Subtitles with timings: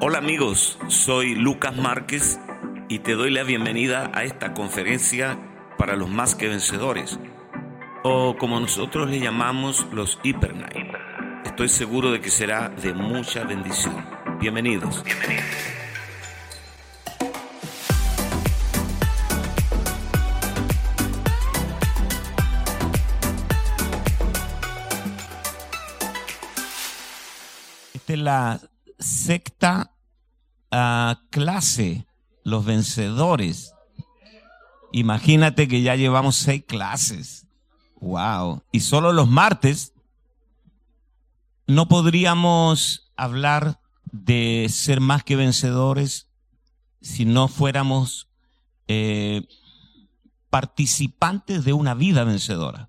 [0.00, 2.38] Hola amigos, soy Lucas Márquez
[2.88, 5.36] y te doy la bienvenida a esta conferencia
[5.76, 7.18] para los más que vencedores,
[8.04, 10.54] o como nosotros le llamamos los Hyper
[11.44, 14.08] Estoy seguro de que será de mucha bendición.
[14.38, 15.02] Bienvenidos.
[15.02, 15.44] Bienvenidos.
[27.94, 28.60] Esta es la
[28.98, 29.94] sexta
[30.70, 32.06] ah, clase,
[32.44, 33.74] los vencedores.
[34.92, 37.46] Imagínate que ya llevamos seis clases.
[38.00, 38.62] Wow.
[38.72, 39.92] Y solo los martes
[41.66, 43.80] no podríamos hablar
[44.10, 46.28] de ser más que vencedores
[47.00, 48.28] si no fuéramos
[48.86, 49.46] eh,
[50.50, 52.88] participantes de una vida vencedora.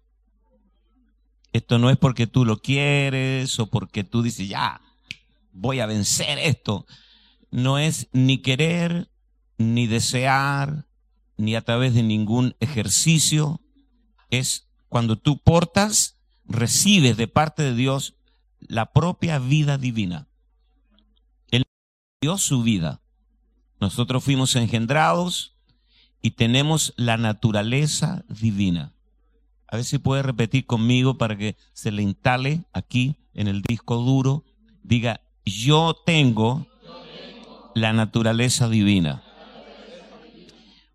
[1.51, 4.81] Esto no es porque tú lo quieres o porque tú dices, ya,
[5.59, 6.85] voy a vencer esto.
[7.51, 9.09] No es ni querer,
[9.57, 10.87] ni desear,
[11.37, 13.61] ni a través de ningún ejercicio.
[14.29, 18.15] Es cuando tú portas, recibes de parte de Dios
[18.59, 20.27] la propia vida divina.
[21.51, 21.65] Él
[22.21, 23.01] dio su vida.
[23.79, 25.55] Nosotros fuimos engendrados
[26.21, 28.93] y tenemos la naturaleza divina.
[29.67, 33.97] A ver si puede repetir conmigo para que se le instale aquí en el disco
[33.97, 34.43] duro.
[34.83, 36.67] Diga, yo tengo
[37.75, 39.23] la naturaleza divina.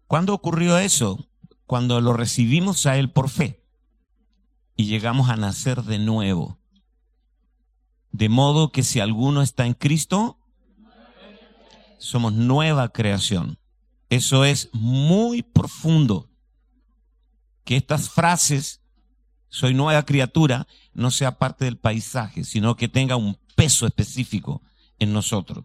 [0.06, 1.26] ¿Cuándo ocurrió eso?
[1.66, 3.64] Cuando lo recibimos a Él por fe
[4.76, 6.58] y llegamos a nacer de nuevo.
[8.12, 10.38] De modo que si alguno está en Cristo,
[11.98, 13.58] somos nueva creación.
[14.10, 16.28] Eso es muy profundo.
[17.64, 18.82] Que estas frases,
[19.48, 24.62] soy nueva criatura, no sea parte del paisaje, sino que tenga un peso específico
[24.98, 25.64] en nosotros.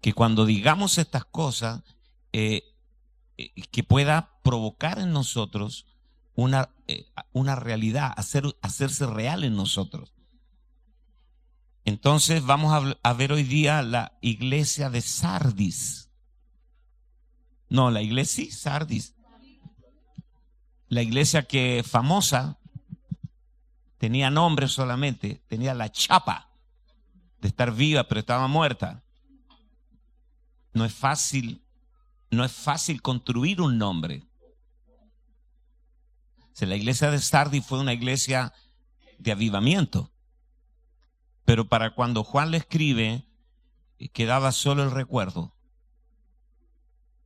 [0.00, 1.82] Que cuando digamos estas cosas,
[2.32, 2.62] eh,
[3.36, 5.86] eh, que pueda provocar en nosotros
[6.34, 10.12] una, eh, una realidad, hacer, hacerse real en nosotros.
[11.84, 16.10] Entonces vamos a, a, ver hoy día la iglesia de Sardis.
[17.68, 19.14] No, la iglesia Sardis.
[20.88, 22.58] La iglesia que famosa
[23.98, 26.51] tenía nombre solamente, tenía la chapa
[27.42, 29.02] de estar viva, pero estaba muerta.
[30.72, 31.60] No es fácil,
[32.30, 34.24] no es fácil construir un nombre.
[36.60, 38.54] la iglesia de Sardis fue una iglesia
[39.18, 40.12] de avivamiento.
[41.44, 43.26] Pero para cuando Juan le escribe,
[44.12, 45.52] quedaba solo el recuerdo.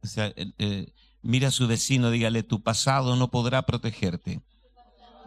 [0.03, 4.41] O sea, eh, eh, mira a su vecino, dígale, tu pasado no podrá protegerte.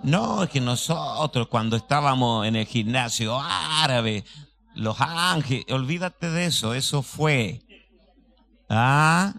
[0.02, 4.26] No, es que nosotros cuando estábamos en el gimnasio árabe,
[4.80, 7.62] los ángeles, olvídate de eso, eso fue.
[8.70, 9.34] ¿Ah?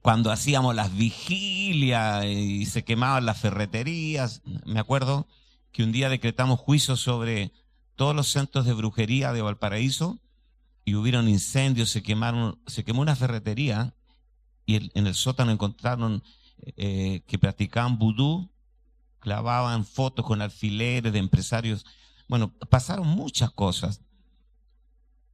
[0.00, 5.26] Cuando hacíamos las vigilias y se quemaban las ferreterías, me acuerdo
[5.72, 7.52] que un día decretamos juicio sobre
[7.96, 10.18] todos los centros de brujería de Valparaíso
[10.86, 13.94] y hubieron incendios, se quemaron, se quemó una ferretería
[14.64, 16.22] y en el sótano encontraron
[16.76, 18.50] eh, que practicaban vudú,
[19.18, 21.84] clavaban fotos con alfileres de empresarios
[22.28, 24.02] bueno, pasaron muchas cosas,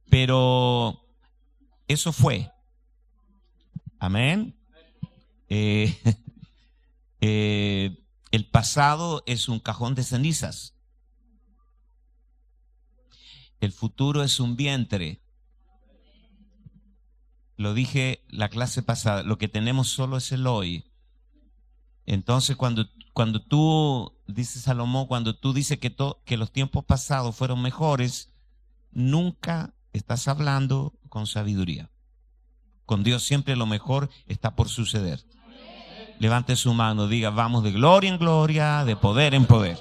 [0.09, 1.05] pero
[1.87, 2.51] eso fue.
[3.99, 4.57] Amén.
[5.49, 5.95] Eh,
[7.21, 10.75] eh, el pasado es un cajón de cenizas.
[13.59, 15.21] El futuro es un vientre.
[17.57, 20.91] Lo dije la clase pasada, lo que tenemos solo es el hoy.
[22.05, 28.33] Entonces, cuando, cuando tú, dice Salomón, cuando tú dices que, los tiempos pasados fueron mejores,
[28.91, 31.89] nunca estás hablando con sabiduría.
[32.85, 35.25] Con Dios siempre lo mejor está por suceder.
[36.19, 39.79] Levante su mano, diga, vamos de gloria en gloria, de poder en poder.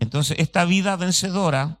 [0.00, 1.80] Entonces, esta vida vencedora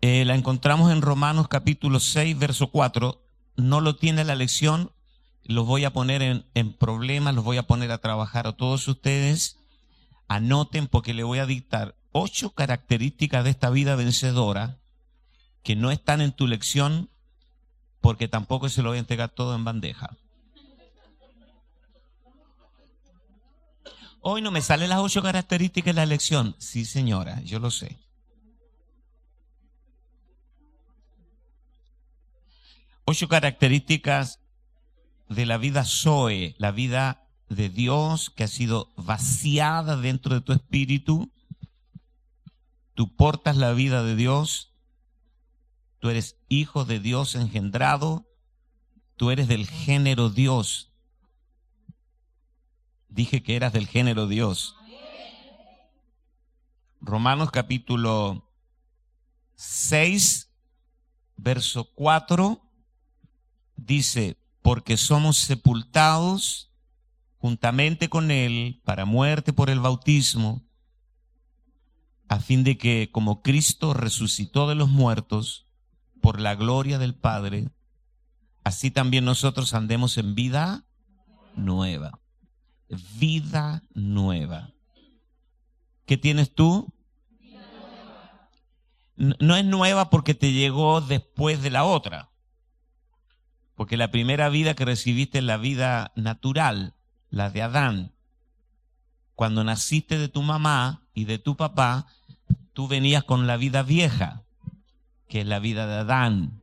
[0.00, 3.20] eh, la encontramos en Romanos capítulo 6, verso 4.
[3.56, 4.92] No lo tiene la lección,
[5.44, 6.22] los voy a poner
[6.54, 9.58] en, problemas, los voy a poner a trabajar a todos ustedes.
[10.26, 14.78] Anoten porque le voy a dictar ocho características de esta vida vencedora
[15.62, 17.10] que no están en tu lección
[18.00, 20.16] porque tampoco se lo voy a entregar todo en bandeja.
[24.20, 26.56] Hoy no me salen las ocho características de la lección.
[26.58, 27.98] Sí, señora, yo lo sé.
[33.04, 34.40] Ocho características
[35.28, 40.52] de la vida Zoe, la vida de Dios que ha sido vaciada dentro de tu
[40.52, 41.32] espíritu.
[42.94, 44.74] Tú portas la vida de Dios
[46.04, 48.26] tú eres hijo de Dios engendrado,
[49.16, 50.92] tú eres del género Dios.
[53.08, 54.76] Dije que eras del género Dios.
[57.00, 58.46] Romanos capítulo
[59.54, 60.50] 6,
[61.38, 62.60] verso 4,
[63.76, 66.72] dice, porque somos sepultados
[67.36, 70.64] juntamente con Él para muerte por el bautismo,
[72.28, 75.66] a fin de que como Cristo resucitó de los muertos
[76.22, 77.68] por la gloria del Padre,
[78.64, 80.86] así también nosotros andemos en vida
[81.54, 82.20] nueva.
[83.18, 84.72] Vida nueva.
[86.06, 86.90] ¿Qué tienes tú?
[89.18, 92.30] No es nueva porque te llegó después de la otra.
[93.74, 96.94] Porque la primera vida que recibiste es la vida natural,
[97.30, 98.12] la de Adán.
[99.34, 102.06] Cuando naciste de tu mamá y de tu papá,
[102.72, 104.42] tú venías con la vida vieja,
[105.28, 106.60] que es la vida de Adán.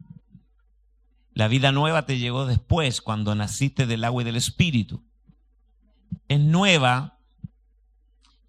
[1.34, 5.04] La vida nueva te llegó después, cuando naciste del agua y del espíritu.
[6.28, 7.18] Es nueva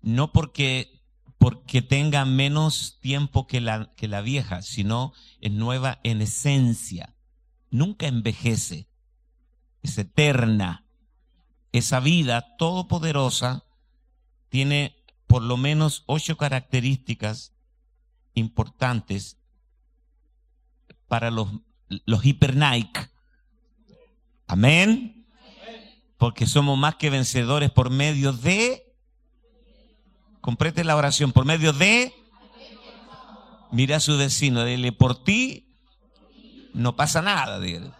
[0.03, 1.00] no porque,
[1.38, 7.12] porque tenga menos tiempo que la, que la vieja, sino es nueva en esencia.
[7.72, 8.88] Nunca envejece.
[9.82, 10.86] Es eterna.
[11.72, 13.64] Esa vida todopoderosa
[14.48, 14.94] tiene
[15.26, 17.52] por lo menos ocho características
[18.34, 19.38] importantes
[21.08, 21.48] para los,
[21.88, 23.10] los hiper Nike.
[24.46, 25.26] Amén.
[26.16, 28.92] Porque somos más que vencedores por medio de
[30.42, 32.12] Comprete la oración por medio de...
[33.70, 35.71] Mira a su vecino, dile, por ti
[36.74, 37.90] no pasa nada, dile.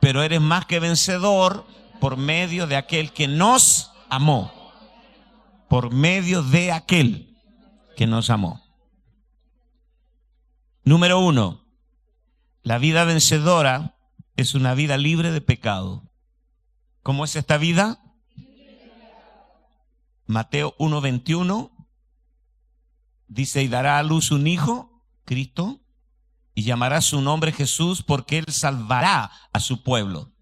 [0.00, 1.66] Pero eres más que vencedor
[2.00, 4.52] por medio de aquel que nos amó.
[5.68, 7.38] Por medio de aquel
[7.96, 8.62] que nos amó.
[10.84, 11.64] Número uno,
[12.62, 13.96] la vida vencedora
[14.36, 16.10] es una vida libre de pecado.
[17.02, 18.00] ¿Cómo es esta vida?
[20.26, 21.70] Mateo 1:21
[23.28, 25.80] dice, y dará a luz un hijo, Cristo,
[26.54, 30.32] y llamará su nombre Jesús porque él salvará a su pueblo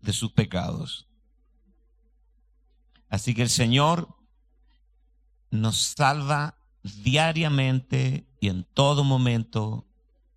[0.00, 1.06] de sus pecados.
[3.08, 4.08] Así que el Señor
[5.50, 9.86] nos salva diariamente y en todo momento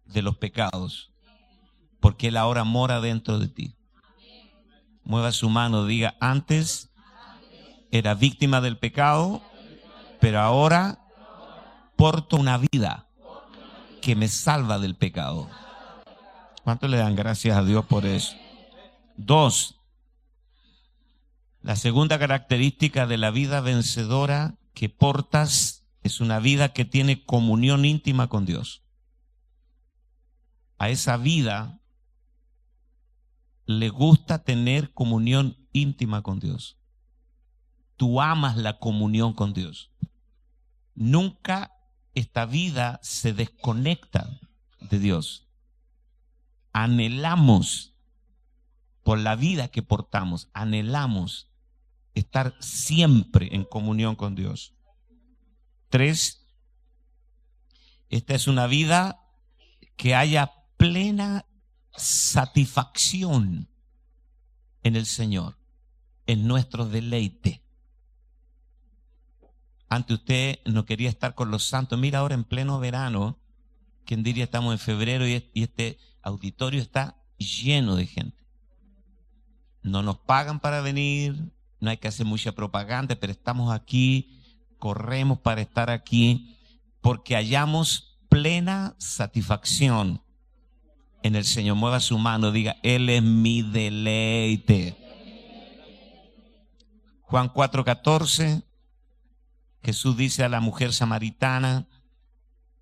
[0.05, 1.11] de los pecados,
[1.99, 3.75] porque Él ahora mora dentro de ti.
[5.03, 6.89] Mueva su mano, diga, antes
[7.91, 9.41] era víctima del pecado,
[10.19, 10.99] pero ahora
[11.95, 13.07] porto una vida
[14.03, 15.49] que me salva del pecado.
[16.63, 18.35] ¿Cuánto le dan gracias a Dios por eso?
[19.17, 19.79] Dos,
[21.61, 27.85] la segunda característica de la vida vencedora que portas es una vida que tiene comunión
[27.85, 28.83] íntima con Dios.
[30.77, 31.79] A esa vida
[33.65, 36.77] le gusta tener comunión íntima con Dios
[38.03, 39.91] tú amas la comunión con Dios.
[40.95, 41.72] Nunca
[42.13, 44.39] esta vida se desconecta
[44.79, 45.47] de Dios.
[46.71, 47.95] Anhelamos
[49.03, 51.51] por la vida que portamos, anhelamos
[52.13, 54.73] estar siempre en comunión con Dios.
[55.89, 56.47] Tres,
[58.09, 59.19] esta es una vida
[59.97, 61.45] que haya plena
[61.95, 63.69] satisfacción
[64.83, 65.57] en el Señor,
[66.25, 67.62] en nuestro deleite.
[69.93, 71.99] Ante usted no quería estar con los santos.
[71.99, 73.37] Mira ahora en pleno verano,
[74.05, 78.43] quien diría estamos en febrero y este auditorio está lleno de gente.
[79.83, 84.41] No nos pagan para venir, no hay que hacer mucha propaganda, pero estamos aquí,
[84.79, 86.57] corremos para estar aquí,
[86.99, 90.23] porque hallamos plena satisfacción
[91.21, 91.75] en el Señor.
[91.75, 94.97] Mueva su mano, diga, Él es mi deleite.
[97.21, 98.63] Juan 4:14
[99.83, 101.87] Jesús dice a la mujer samaritana,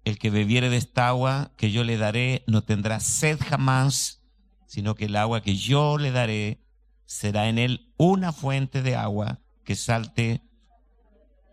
[0.04, 4.24] el que bebiere de esta agua que yo le daré no tendrá sed jamás,
[4.68, 6.64] sino que el agua que yo le daré
[7.06, 10.44] será en él una fuente de agua que salte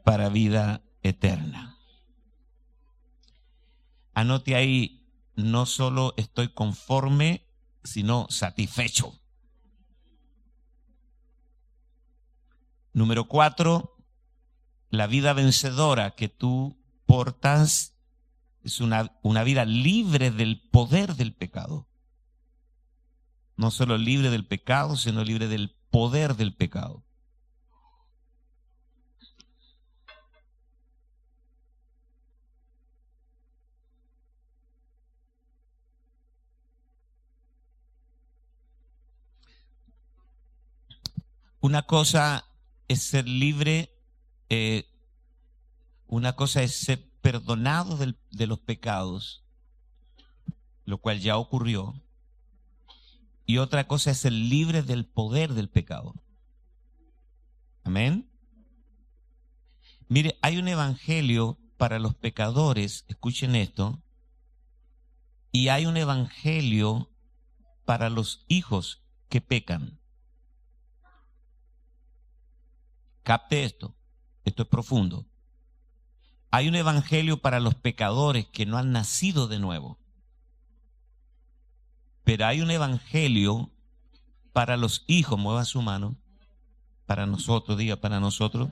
[0.05, 1.79] para vida eterna.
[4.15, 7.47] Anote ahí, no solo estoy conforme,
[7.85, 9.19] sino satisfecho.
[12.93, 13.98] Número cuatro,
[14.91, 17.95] la vida vencedora que tú portas
[18.63, 21.89] es una, una vida libre del poder del pecado.
[23.57, 27.05] No solo libre del pecado, sino libre del poder del pecado.
[41.61, 42.45] Una cosa
[42.87, 43.98] es ser libre
[44.49, 44.87] eh,
[46.07, 49.45] una cosa es ser perdonado de los pecados,
[50.85, 52.03] lo cual ya ocurrió,
[53.45, 56.15] y otra cosa es ser libre del poder del pecado.
[57.83, 58.31] Amén.
[60.09, 64.03] Mire, hay un evangelio para los pecadores, escuchen esto,
[65.53, 67.11] y hay un evangelio
[67.85, 69.99] para los hijos que pecan.
[73.23, 73.98] Capte esto,
[74.49, 75.27] esto es profundo.
[76.51, 79.99] Hay un evangelio para los pecadores que no han nacido de nuevo.
[82.25, 83.71] Pero hay un evangelio
[84.53, 86.17] para los hijos, mueva su mano,
[87.07, 88.71] para nosotros, diga para nosotros,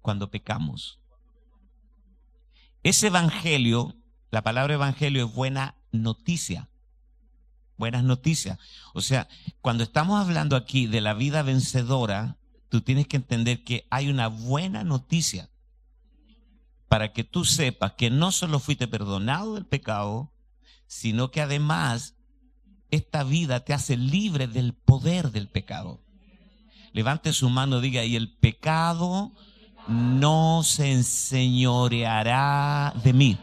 [0.00, 1.00] cuando pecamos.
[2.82, 3.96] Ese evangelio,
[4.30, 6.68] la palabra evangelio es buena noticia.
[7.76, 8.58] Buenas noticias.
[8.94, 9.28] O sea,
[9.60, 14.28] cuando estamos hablando aquí de la vida vencedora, tú tienes que entender que hay una
[14.28, 15.50] buena noticia
[16.88, 20.32] para que tú sepas que no solo fuiste perdonado del pecado,
[20.86, 22.14] sino que además
[22.90, 26.00] esta vida te hace libre del poder del pecado.
[26.92, 29.32] Levante su mano, diga, y el pecado
[29.88, 33.38] no se enseñoreará de mí.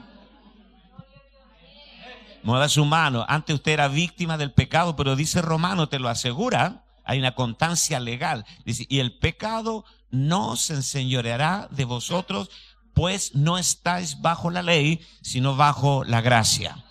[2.43, 3.25] Mueva su mano.
[3.27, 6.82] Antes usted era víctima del pecado, pero dice Romano, te lo asegura.
[7.03, 8.45] Hay una constancia legal.
[8.65, 12.50] Dice, y el pecado no se enseñoreará de vosotros,
[12.93, 16.83] pues no estáis bajo la ley, sino bajo la gracia.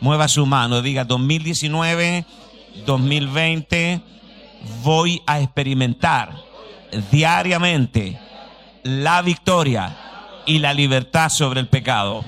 [0.00, 2.24] Mueva su mano, diga 2019,
[2.86, 4.02] 2020,
[4.82, 6.34] voy a experimentar
[7.10, 8.18] diariamente
[8.82, 9.96] la victoria
[10.46, 12.24] y la libertad sobre el pecado.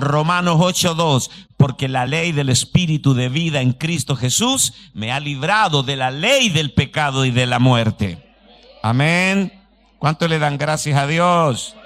[0.00, 5.82] Romanos 8:2, porque la ley del Espíritu de vida en Cristo Jesús me ha librado
[5.82, 8.34] de la ley del pecado y de la muerte.
[8.82, 9.52] Amén.
[9.98, 11.76] ¿Cuánto le dan gracias a Dios?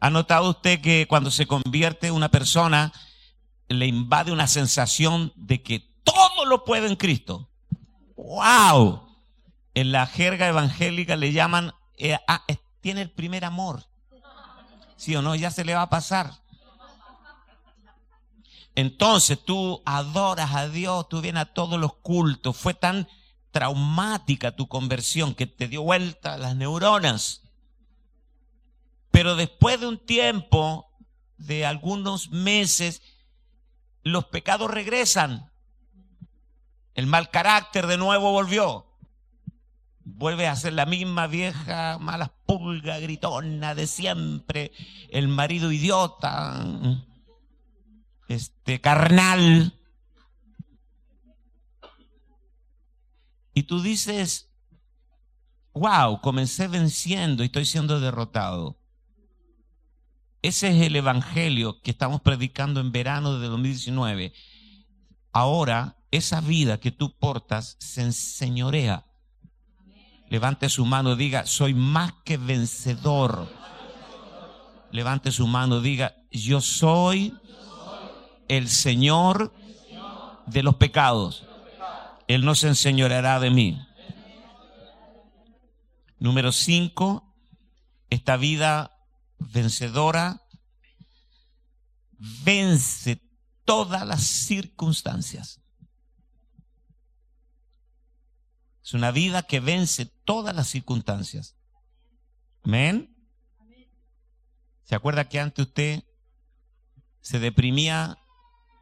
[0.00, 2.92] ¿Ha notado usted que cuando se convierte una persona
[3.68, 7.48] le invade una sensación de que todo lo puede en Cristo?
[8.16, 9.08] ¡Wow!
[9.74, 13.84] En la jerga evangélica le llaman, eh, ah, eh, tiene el primer amor.
[15.02, 15.34] ¿Sí o no?
[15.34, 16.32] Ya se le va a pasar.
[18.76, 22.56] Entonces tú adoras a Dios, tú vienes a todos los cultos.
[22.56, 23.08] Fue tan
[23.50, 27.42] traumática tu conversión que te dio vuelta las neuronas.
[29.10, 30.88] Pero después de un tiempo,
[31.36, 33.02] de algunos meses,
[34.04, 35.50] los pecados regresan.
[36.94, 38.86] El mal carácter de nuevo volvió.
[40.04, 44.72] Vuelve a ser la misma vieja mala pulga gritona de siempre.
[45.10, 46.66] El marido idiota.
[48.28, 49.78] Este carnal.
[53.54, 54.50] Y tú dices,
[55.74, 58.78] wow, comencé venciendo y estoy siendo derrotado.
[60.40, 64.32] Ese es el evangelio que estamos predicando en verano de 2019.
[65.32, 69.06] Ahora, esa vida que tú portas se enseñorea.
[70.32, 73.54] Levante su mano, diga, soy más que vencedor.
[74.90, 77.36] Levante su mano, diga, yo soy
[78.48, 79.52] el Señor
[80.46, 81.44] de los pecados.
[82.28, 83.86] Él no se enseñoreará de mí.
[86.18, 87.36] Número cinco,
[88.08, 88.90] esta vida
[89.38, 90.40] vencedora
[92.42, 93.20] vence
[93.66, 95.61] todas las circunstancias.
[98.92, 101.56] Es una vida que vence todas las circunstancias.
[102.62, 103.16] Amén.
[104.82, 106.04] ¿Se acuerda que antes usted
[107.22, 108.18] se deprimía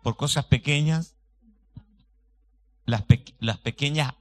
[0.02, 1.14] por cosas pequeñas?
[2.86, 3.04] Las,
[3.38, 4.14] las pequeñas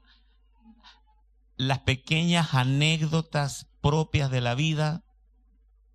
[1.57, 5.03] las pequeñas anécdotas propias de la vida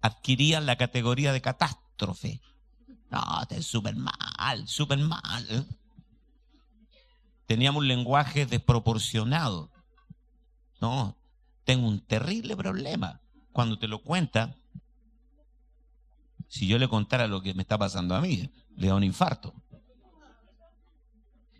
[0.00, 2.40] adquirían la categoría de catástrofe.
[3.12, 5.68] No, te es súper mal, súper mal.
[7.46, 9.70] Teníamos un lenguaje desproporcionado.
[10.84, 11.16] No,
[11.64, 13.22] tengo un terrible problema.
[13.52, 14.54] Cuando te lo cuenta,
[16.46, 19.54] si yo le contara lo que me está pasando a mí, le da un infarto.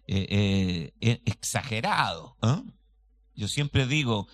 [0.07, 2.37] Eh, eh, exagerado.
[2.43, 2.63] ¿eh?
[3.35, 4.29] Yo siempre digo,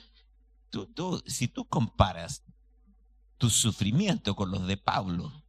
[0.71, 2.43] tú, tú, si tú comparas
[3.39, 5.45] tu sufrimiento con los de Pablo,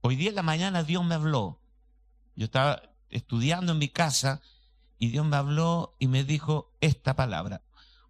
[0.00, 1.60] hoy día en la mañana Dios me habló.
[2.34, 4.40] Yo estaba estudiando en mi casa
[4.98, 7.60] y Dios me habló y me dijo esta palabra.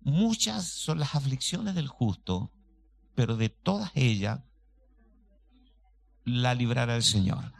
[0.04, 2.52] Muchas son las aflicciones del justo,
[3.14, 4.40] pero de todas ellas
[6.25, 7.52] la librará el Señor.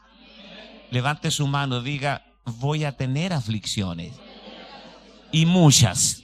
[0.91, 4.15] Levante su mano, diga, voy a tener aflicciones.
[5.33, 6.23] Y muchas.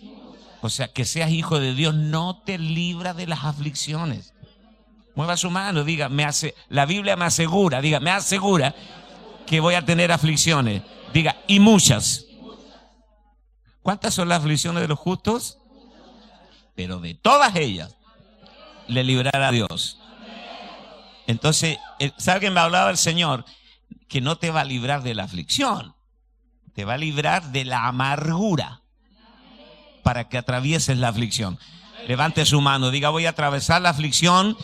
[0.60, 4.34] O sea, que seas hijo de Dios no te libra de las aflicciones.
[5.14, 8.74] Mueva su mano, diga, me hace, la Biblia me asegura, diga, me asegura
[9.46, 10.82] que voy a tener aflicciones.
[11.14, 12.26] Diga, y muchas.
[13.82, 15.59] ¿Cuántas son las aflicciones de los justos?
[16.80, 17.94] Pero de todas ellas
[18.88, 19.98] le librará Dios.
[21.26, 21.76] Entonces,
[22.16, 23.44] ¿sabe que me hablaba el Señor?
[24.08, 25.94] Que no te va a librar de la aflicción,
[26.74, 28.80] te va a librar de la amargura
[30.02, 31.58] para que atravieses la aflicción.
[32.08, 34.56] Levante su mano, diga, voy a atravesar la aflicción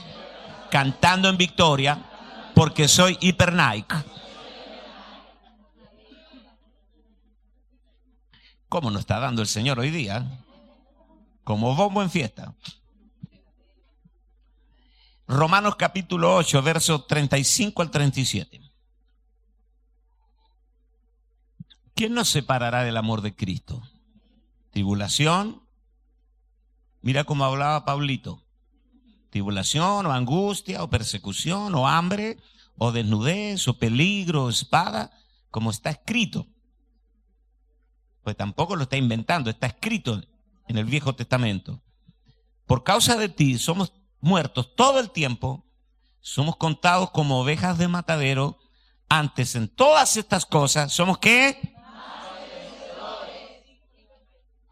[0.70, 2.02] cantando en victoria
[2.54, 3.52] porque soy hiper.
[8.70, 10.45] ¿Cómo nos está dando el Señor hoy día?
[11.46, 12.56] Como bombo en fiesta.
[15.28, 18.60] Romanos capítulo 8, versos 35 al 37.
[21.94, 23.80] ¿Quién nos separará del amor de Cristo?
[24.72, 25.62] Tribulación.
[27.00, 28.42] Mira cómo hablaba Pablito.
[29.30, 32.38] Tribulación o angustia o persecución o hambre
[32.76, 35.12] o desnudez o peligro o espada,
[35.52, 36.48] como está escrito.
[38.24, 40.20] Pues tampoco lo está inventando, está escrito
[40.68, 41.82] en el Viejo Testamento.
[42.66, 45.64] Por causa de ti somos muertos todo el tiempo,
[46.20, 48.58] somos contados como ovejas de matadero.
[49.08, 51.74] Antes en todas estas cosas, ¿somos qué?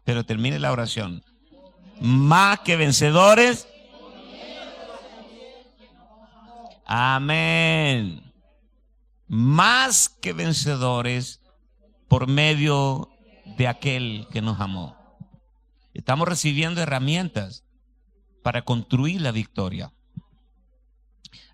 [0.03, 1.23] Pero termine la oración.
[2.01, 3.67] Más que vencedores.
[6.85, 8.33] Amén.
[9.27, 11.41] Más que vencedores
[12.07, 13.09] por medio
[13.57, 15.04] de aquel que nos amó.
[15.95, 17.63] Estamos recibiendo herramientas
[18.43, 19.93] para construir la victoria.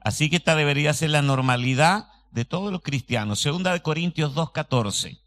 [0.01, 3.39] Así que esta debería ser la normalidad de todos los cristianos.
[3.39, 5.21] Segunda de Corintios 2.14.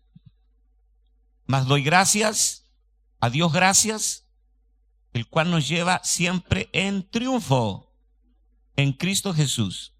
[1.46, 2.68] Mas doy gracias,
[3.20, 4.26] a Dios gracias,
[5.12, 7.94] el cual nos lleva siempre en triunfo
[8.74, 9.94] en Cristo Jesús.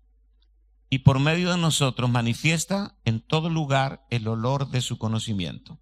[0.90, 5.81] Y por medio de nosotros manifiesta en todo lugar el olor de su conocimiento.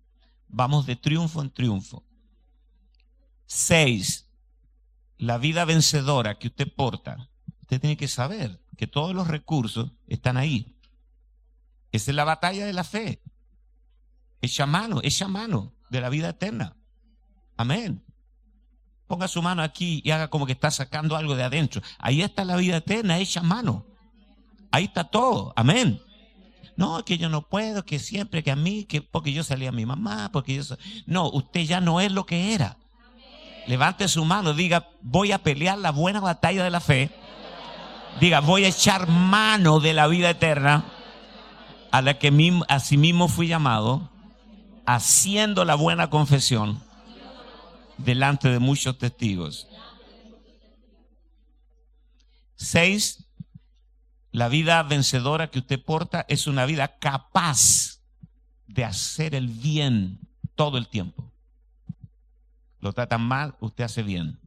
[0.48, 2.04] Vamos de triunfo en triunfo.
[3.54, 4.30] Seis,
[5.18, 7.28] la vida vencedora que usted porta,
[7.60, 10.74] usted tiene que saber que todos los recursos están ahí.
[11.92, 13.20] Esa es la batalla de la fe.
[14.40, 16.78] Echa mano, echa mano de la vida eterna.
[17.58, 18.02] Amén.
[19.06, 21.82] Ponga su mano aquí y haga como que está sacando algo de adentro.
[21.98, 23.84] Ahí está la vida eterna, echa mano.
[24.70, 25.52] Ahí está todo.
[25.56, 26.00] Amén.
[26.74, 29.72] No, que yo no puedo, que siempre, que a mí, que porque yo salía a
[29.72, 30.62] mi mamá, porque yo...
[31.04, 32.78] No, usted ya no es lo que era.
[33.66, 37.10] Levante su mano, diga, voy a pelear la buena batalla de la fe.
[38.20, 40.84] Diga, voy a echar mano de la vida eterna
[41.90, 44.10] a la que mismo fui llamado,
[44.86, 46.82] haciendo la buena confesión
[47.98, 49.68] delante de muchos testigos.
[52.56, 53.26] Seis,
[54.32, 58.00] la vida vencedora que usted porta es una vida capaz
[58.66, 60.20] de hacer el bien
[60.54, 61.31] todo el tiempo
[62.82, 64.38] lo tratan mal, usted hace bien.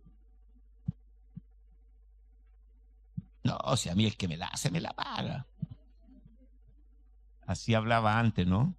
[3.43, 5.47] No, si a mí el que me la hace, me la paga.
[7.47, 8.75] Así hablaba antes, ¿no?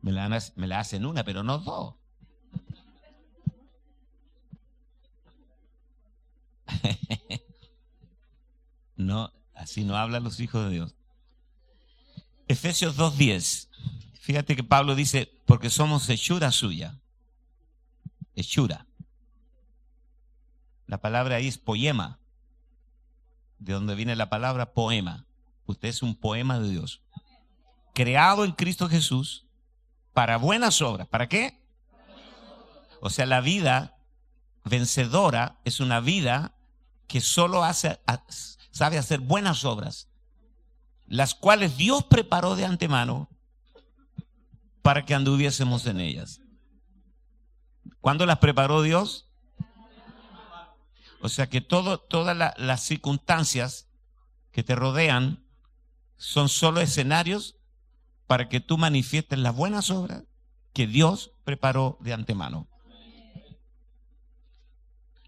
[0.00, 1.96] Me la, me la hacen una, pero no dos.
[8.96, 10.94] no, así no hablan los hijos de Dios.
[12.46, 13.68] Efesios 2.10.
[14.20, 17.02] Fíjate que Pablo dice, porque somos hechura suya
[18.34, 18.86] hechura.
[20.86, 22.18] La palabra ahí es poema,
[23.58, 25.26] de donde viene la palabra poema.
[25.66, 27.02] Usted es un poema de Dios.
[27.94, 29.46] Creado en Cristo Jesús
[30.12, 31.08] para buenas obras.
[31.08, 31.62] ¿Para qué?
[33.00, 33.96] O sea, la vida
[34.64, 36.54] vencedora es una vida
[37.06, 38.00] que solo hace,
[38.70, 40.08] sabe hacer buenas obras,
[41.06, 43.28] las cuales Dios preparó de antemano
[44.82, 46.41] para que anduviésemos en ellas.
[48.00, 49.28] ¿Cuándo las preparó Dios?
[51.20, 53.88] O sea que todo, todas las circunstancias
[54.50, 55.44] que te rodean
[56.16, 57.56] son solo escenarios
[58.26, 60.24] para que tú manifiestes las buenas obras
[60.72, 62.68] que Dios preparó de antemano.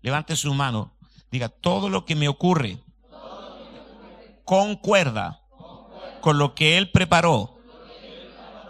[0.01, 0.97] Levante su mano,
[1.31, 2.83] diga, todo lo que me ocurre
[4.45, 5.43] concuerda
[6.21, 7.59] con lo que Él preparó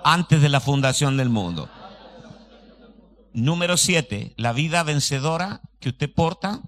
[0.04, 1.68] antes de la fundación del mundo.
[3.34, 6.62] Número siete, la vida vencedora que usted porta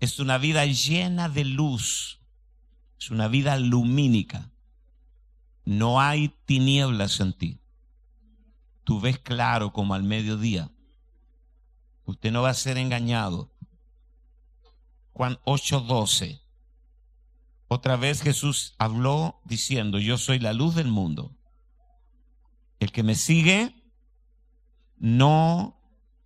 [0.00, 2.18] es una vida llena de luz,
[2.98, 4.50] es una vida lumínica.
[5.64, 7.60] no hay tinieblas en ti.
[8.82, 10.72] Tú ves claro como al mediodía.
[12.04, 13.52] Usted no va a ser engañado.
[15.12, 16.42] Juan 8:12.
[17.68, 21.36] Otra vez Jesús habló diciendo, yo soy la luz del mundo.
[22.80, 23.81] El que me sigue
[25.02, 25.76] no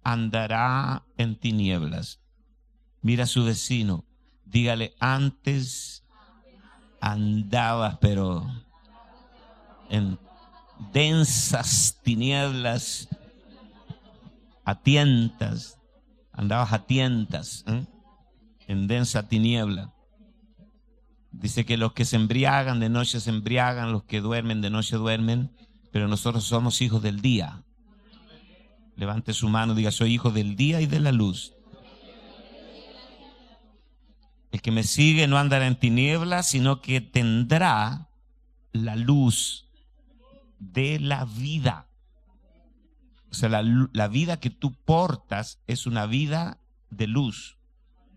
[0.05, 2.21] andará en tinieblas.
[3.01, 4.05] Mira a su vecino,
[4.45, 6.05] dígale, antes
[7.01, 8.47] andabas, pero
[9.89, 10.19] en
[10.93, 13.09] densas tinieblas,
[14.67, 15.79] a tientas,
[16.33, 17.87] andabas a tientas, ¿eh?
[18.67, 19.95] en densa tiniebla.
[21.33, 24.97] Dice que los que se embriagan de noche se embriagan, los que duermen de noche
[24.97, 25.51] duermen,
[25.93, 27.63] pero nosotros somos hijos del día.
[28.97, 31.53] Levante su mano, diga, soy hijo del día y de la luz.
[34.51, 38.09] El que me sigue no andará en tinieblas, sino que tendrá
[38.73, 39.69] la luz
[40.59, 41.89] de la vida.
[43.31, 47.59] O sea, la, la vida que tú portas es una vida de luz,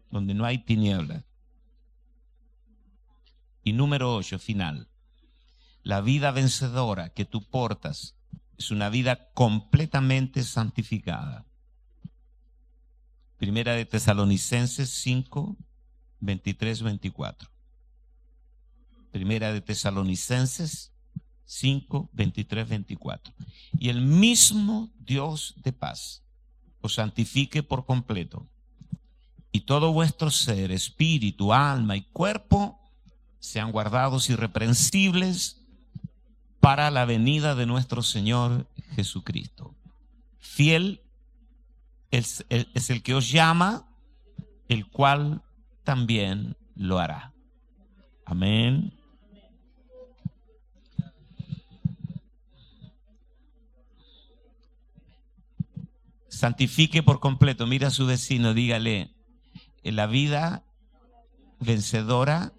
[0.09, 1.25] donde no hay tinieblas.
[3.65, 4.87] Y número ocho, final.
[5.83, 8.15] La vida vencedora que tú portas
[8.59, 11.45] es una vida completamente santificada.
[13.37, 15.55] Primera de Tesalonicenses 5,
[16.19, 17.49] 23, 24.
[19.11, 20.91] Primera de Tesalonicenses
[21.45, 23.33] 5, 23, 24.
[23.79, 26.21] Y el mismo Dios de paz
[26.81, 28.45] os santifique por completo.
[29.53, 32.77] Y todo vuestro ser, espíritu, alma y cuerpo
[33.39, 35.58] sean guardados irreprensibles
[36.59, 39.75] para la venida de nuestro Señor Jesucristo.
[40.39, 41.01] Fiel
[42.11, 43.87] es, el que os llama,
[44.67, 45.41] el cual
[45.83, 47.33] también lo hará.
[48.25, 48.93] Amén.
[56.27, 57.67] Santifique por completo.
[57.67, 59.11] Mira a su vecino, dígale,
[59.83, 60.63] la vida
[61.59, 62.53] vencedora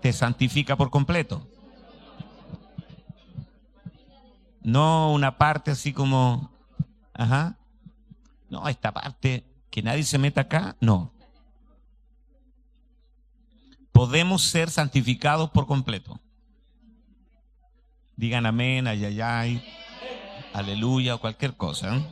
[0.00, 1.48] te santifica por completo.
[4.62, 6.50] No una parte así como,
[7.14, 7.58] ajá.
[8.48, 11.12] No, esta parte, que nadie se meta acá, no.
[13.92, 16.20] Podemos ser santificados por completo.
[18.16, 19.62] Digan amén, ayayay,
[20.52, 21.96] aleluya o cualquier cosa.
[21.96, 22.06] ¿eh?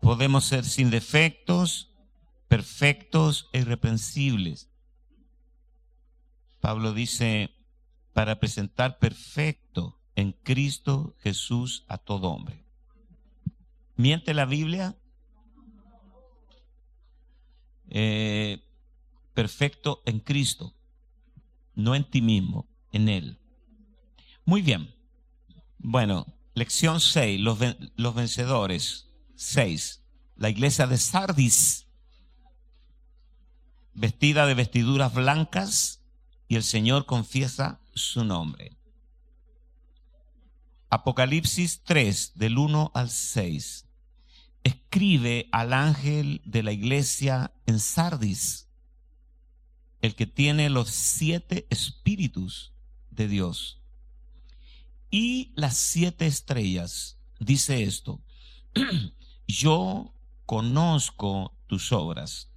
[0.00, 1.90] Podemos ser sin defectos,
[2.48, 4.68] perfectos e irreprensibles.
[6.60, 7.50] Pablo dice,
[8.14, 12.64] para presentar perfecto en Cristo Jesús a todo hombre.
[13.96, 14.96] ¿Miente la Biblia?
[17.90, 18.62] Eh,
[19.34, 20.74] perfecto en Cristo,
[21.74, 23.38] no en ti mismo, en Él.
[24.44, 24.94] Muy bien.
[25.78, 27.58] Bueno, lección 6, los,
[27.96, 29.12] los vencedores.
[29.34, 30.02] 6.
[30.36, 31.88] La iglesia de Sardis,
[33.92, 36.03] vestida de vestiduras blancas,
[36.54, 38.76] y el Señor confiesa su nombre.
[40.88, 43.88] Apocalipsis 3, del 1 al 6.
[44.62, 48.68] Escribe al ángel de la iglesia en Sardis,
[50.00, 52.72] el que tiene los siete espíritus
[53.10, 53.82] de Dios.
[55.10, 58.22] Y las siete estrellas, dice esto,
[59.48, 60.14] yo
[60.46, 62.48] conozco tus obras,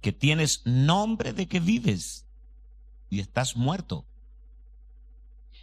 [0.00, 2.26] que tienes nombre de que vives
[3.10, 4.06] y estás muerto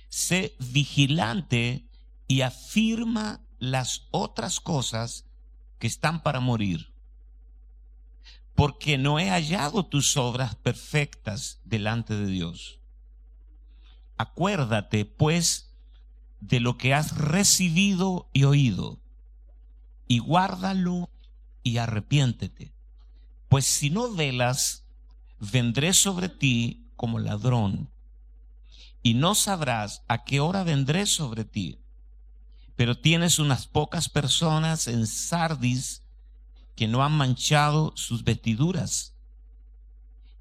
[0.10, 1.86] sé vigilante
[2.28, 5.26] y afirma las otras cosas
[5.80, 6.94] que están para morir.
[8.56, 12.80] Porque no he hallado tus obras perfectas delante de Dios.
[14.18, 15.76] Acuérdate, pues,
[16.40, 19.00] de lo que has recibido y oído,
[20.08, 21.10] y guárdalo
[21.62, 22.74] y arrepiéntete.
[23.50, 24.86] Pues si no velas,
[25.40, 27.90] vendré sobre ti como ladrón
[29.02, 31.80] y no sabrás a qué hora vendré sobre ti.
[32.76, 36.04] Pero tienes unas pocas personas en Sardis
[36.76, 39.16] que no han manchado sus vestiduras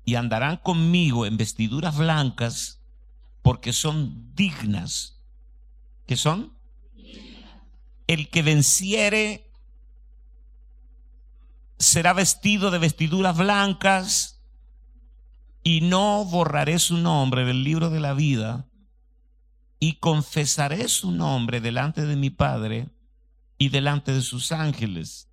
[0.05, 2.81] y andarán conmigo en vestiduras blancas
[3.43, 5.21] porque son dignas.
[6.07, 6.53] ¿Qué son?
[8.09, 9.51] El que venciere
[11.79, 14.36] será vestido de vestiduras blancas
[15.67, 18.69] y no borraré su nombre del libro de la vida,
[19.81, 22.91] y confesaré su nombre delante de mi Padre
[23.59, 25.29] y delante de sus ángeles.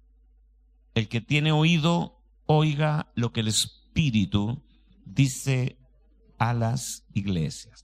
[0.95, 4.63] El que tiene oído, oiga lo que el Espíritu
[5.05, 5.77] dice
[6.39, 7.83] a las iglesias.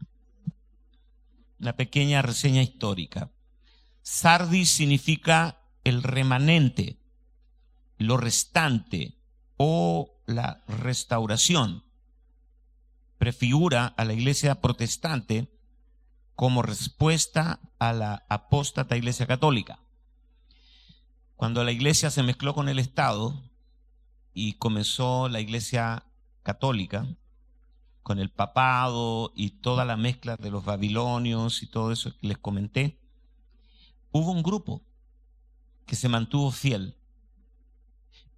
[1.59, 3.29] Una pequeña reseña histórica.
[4.01, 6.97] Sardis significa el remanente,
[7.99, 9.19] lo restante
[9.57, 11.83] o la restauración.
[13.19, 15.47] Prefigura a la iglesia protestante
[16.35, 19.79] como respuesta a la apóstata iglesia católica.
[21.35, 23.43] Cuando la iglesia se mezcló con el Estado
[24.33, 26.05] y comenzó la iglesia
[26.43, 27.05] católica,
[28.03, 32.37] con el papado y toda la mezcla de los babilonios y todo eso que les
[32.37, 32.99] comenté,
[34.11, 34.81] hubo un grupo
[35.85, 36.95] que se mantuvo fiel,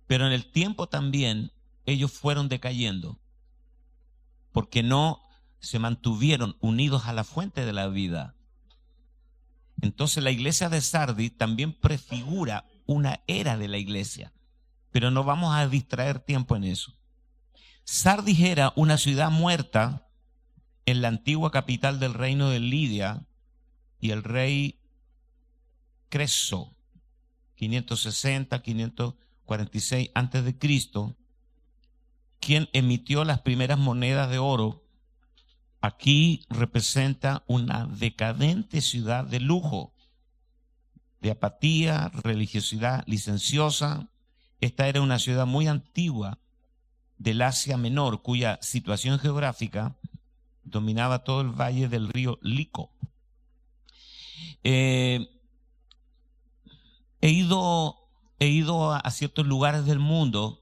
[0.08, 1.52] pero en el tiempo también
[1.86, 3.21] ellos fueron decayendo,
[4.52, 5.22] porque no
[5.60, 8.36] se mantuvieron unidos a la fuente de la vida.
[9.82, 14.34] Entonces la iglesia de Sardis también prefigura una era de la iglesia,
[14.92, 16.94] pero no vamos a distraer tiempo en eso.
[17.84, 20.08] Sardis era una ciudad muerta
[20.86, 23.26] en la antigua capital del reino de Lidia
[24.00, 24.80] y el rey
[26.10, 26.76] Creso,
[27.56, 30.58] 560, 546 antes de
[32.42, 34.84] quien emitió las primeras monedas de oro,
[35.80, 39.94] aquí representa una decadente ciudad de lujo,
[41.22, 44.10] de apatía, religiosidad licenciosa.
[44.60, 46.40] Esta era una ciudad muy antigua
[47.18, 49.96] del Asia Menor, cuya situación geográfica
[50.64, 52.92] dominaba todo el valle del río Lico.
[54.64, 55.30] Eh,
[57.22, 60.61] he ido, he ido a, ciertos lugares del mundo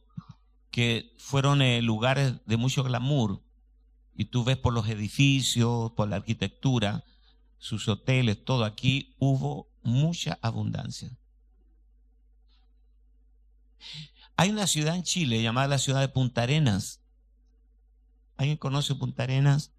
[0.72, 3.42] que fueron eh, lugares de mucho glamour,
[4.14, 7.06] y tú ves por los edificios, por la arquitectura,
[7.58, 11.18] sus hoteles, todo aquí hubo mucha abundancia.
[14.36, 17.02] Hay una ciudad en Chile llamada la ciudad de Punta Arenas.
[18.38, 19.74] ¿Alguien conoce Punta Arenas?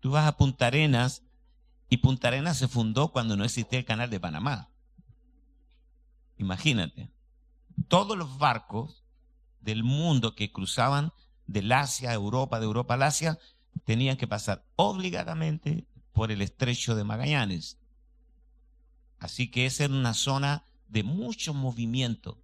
[0.00, 1.22] Tú vas a Punta Arenas
[1.88, 4.70] y Punta Arenas se fundó cuando no existía el canal de Panamá.
[6.38, 7.10] Imagínate,
[7.88, 9.05] todos los barcos
[9.60, 11.12] del mundo que cruzaban
[11.46, 13.38] del Asia a Europa, de Europa al Asia,
[13.84, 17.78] tenían que pasar obligadamente por el estrecho de Magallanes.
[19.18, 22.38] Así que esa era una zona de mucho movimiento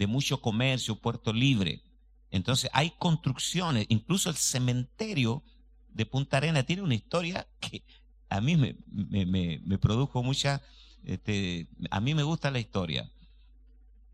[0.00, 1.82] de mucho comercio, Puerto Libre.
[2.30, 5.42] Entonces hay construcciones, incluso el cementerio
[5.90, 7.84] de Punta Arena tiene una historia que
[8.30, 10.62] a mí me, me, produjo mucha,
[11.04, 13.10] este, a mí me gusta la historia.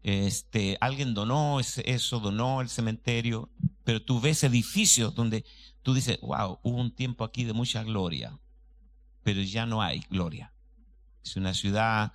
[0.07, 3.51] Este, alguien donó eso, donó el cementerio,
[3.83, 5.45] pero tú ves edificios donde
[5.83, 8.39] tú dices, wow, hubo un tiempo aquí de mucha gloria,
[9.25, 10.53] pero ya no hay gloria.
[11.25, 12.13] Es una ciudad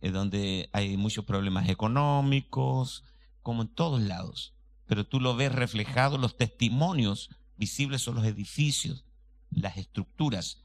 [0.00, 3.04] eh, donde hay muchos problemas económicos,
[3.40, 4.52] como en todos lados,
[4.86, 9.04] pero tú lo ves reflejado, los testimonios visibles son los edificios,
[9.52, 10.64] las estructuras.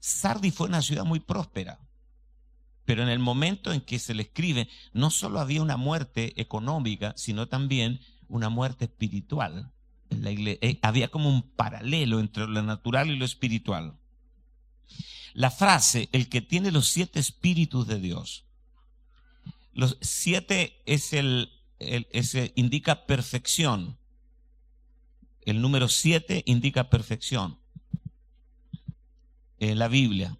[0.00, 1.78] Sardi fue una ciudad muy próspera,
[2.88, 7.12] pero en el momento en que se le escribe, no solo había una muerte económica,
[7.18, 9.70] sino también una muerte espiritual.
[10.08, 13.98] Eh, había como un paralelo entre lo natural y lo espiritual.
[15.34, 18.46] La frase, el que tiene los siete espíritus de Dios,
[19.74, 21.52] los siete es el,
[22.54, 23.98] indica perfección.
[25.42, 27.58] El número siete indica perfección.
[29.58, 30.38] En la Biblia,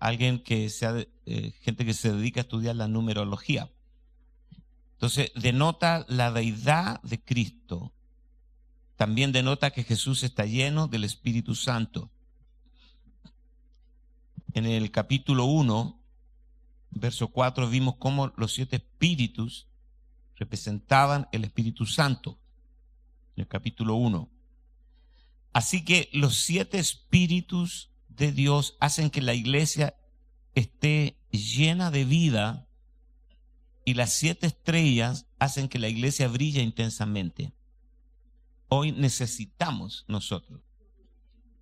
[0.00, 3.70] alguien que sea, eh, gente que se dedica a estudiar la numerología.
[4.94, 7.92] Entonces, denota la deidad de Cristo.
[8.96, 12.10] También denota que Jesús está lleno del Espíritu Santo.
[14.54, 16.00] En el capítulo 1,
[16.90, 19.68] verso 4 vimos cómo los siete espíritus
[20.34, 22.40] representaban el Espíritu Santo,
[23.36, 24.28] en el capítulo 1.
[25.52, 29.94] Así que los siete espíritus de Dios hacen que la iglesia
[30.56, 32.66] esté llena de vida
[33.84, 37.52] y las siete estrellas hacen que la iglesia brille intensamente.
[38.68, 40.60] Hoy necesitamos nosotros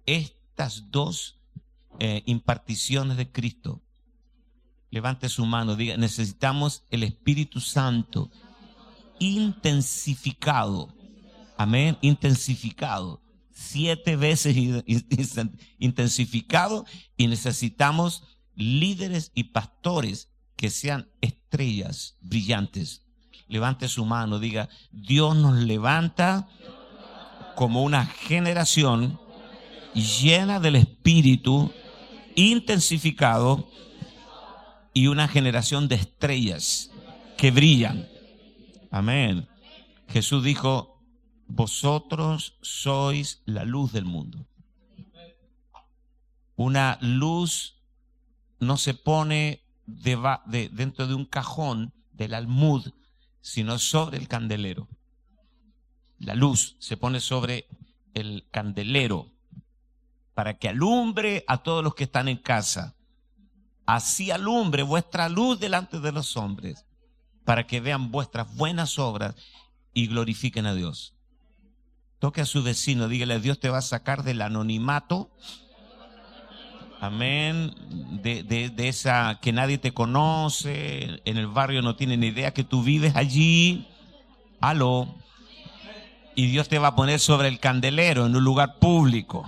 [0.09, 1.39] estas dos
[1.99, 3.83] eh, imparticiones de Cristo
[4.91, 8.31] levante su mano, diga, necesitamos el Espíritu Santo
[9.19, 10.95] intensificado.
[11.59, 13.21] Amén, intensificado.
[13.53, 14.57] Siete veces
[15.79, 18.23] intensificado y necesitamos
[18.59, 23.07] líderes y pastores que sean estrellas brillantes.
[23.47, 26.49] Levante su mano, diga, Dios nos levanta
[27.55, 29.19] como una generación
[29.95, 31.73] llena del Espíritu,
[32.35, 33.71] intensificado
[34.93, 36.91] y una generación de estrellas
[37.37, 38.09] que brillan.
[38.91, 39.49] Amén.
[40.09, 41.01] Jesús dijo,
[41.47, 44.47] vosotros sois la luz del mundo.
[46.57, 47.78] Una luz
[48.61, 52.93] no se pone de, dentro de un cajón del almud,
[53.41, 54.89] sino sobre el candelero.
[56.19, 57.69] La luz se pone sobre
[58.15, 59.31] el candelero
[60.35, 62.95] para que alumbre a todos los que están en casa.
[63.87, 66.85] Así alumbre vuestra luz delante de los hombres,
[67.45, 69.35] para que vean vuestras buenas obras
[69.95, 71.15] y glorifiquen a Dios.
[72.19, 75.31] Toque a su vecino, dígale, Dios te va a sacar del anonimato
[77.01, 77.75] Amén.
[78.23, 82.83] De, de, esa que nadie te conoce, en el barrio no tienen idea que tú
[82.83, 83.87] vives allí.
[84.61, 85.15] Aló.
[86.35, 89.45] Y Dios te va a poner sobre el candelero en un lugar público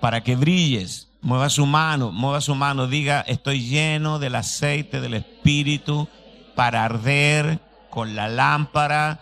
[0.00, 1.08] para que brilles.
[1.20, 6.08] Mueva su mano, mueva su mano, diga, estoy lleno del aceite del Espíritu
[6.56, 7.60] para arder
[7.90, 9.20] con la lámpara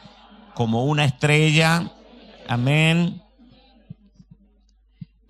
[0.55, 1.90] como una estrella.
[2.49, 3.23] Amén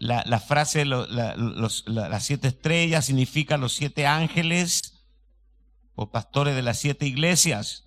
[0.00, 5.04] la, frase, las siete estrellas, significa los siete ángeles
[5.94, 7.84] o pastores de las siete iglesias.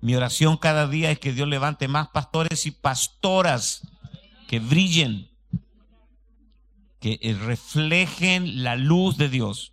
[0.00, 3.82] Mi oración cada día es que Dios levante más pastores y pastoras
[4.46, 5.28] que brillen,
[7.00, 9.72] que reflejen la luz de Dios.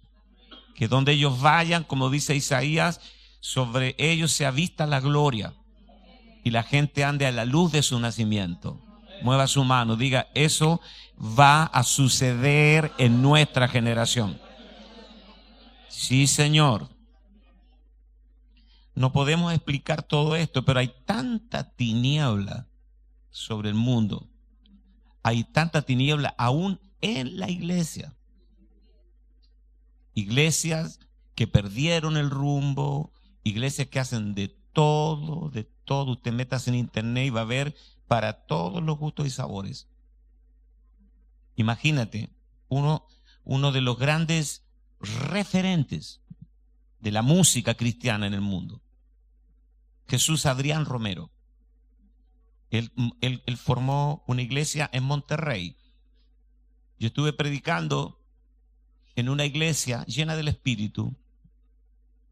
[0.75, 2.99] Que donde ellos vayan, como dice Isaías,
[3.41, 5.53] sobre ellos se avista la gloria
[6.43, 8.79] y la gente ande a la luz de su nacimiento.
[9.21, 10.81] Mueva su mano, diga, eso
[11.21, 14.39] va a suceder en nuestra generación.
[15.87, 16.89] Sí, Señor.
[18.95, 22.67] No podemos explicar todo esto, pero hay tanta tiniebla
[23.29, 24.27] sobre el mundo.
[25.23, 28.15] Hay tanta tiniebla aún en la iglesia.
[30.13, 30.99] Iglesias
[31.35, 36.11] que perdieron el rumbo, iglesias que hacen de todo, de todo.
[36.13, 37.75] Usted metas en internet y va a ver
[38.07, 39.87] para todos los gustos y sabores.
[41.55, 42.29] Imagínate,
[42.67, 43.07] uno,
[43.43, 44.63] uno de los grandes
[44.99, 46.21] referentes
[46.99, 48.81] de la música cristiana en el mundo,
[50.07, 51.31] Jesús Adrián Romero.
[52.69, 52.91] Él,
[53.57, 55.75] formó una iglesia en Monterrey.
[56.99, 58.21] Yo estuve predicando
[59.15, 61.17] en una iglesia llena del Espíritu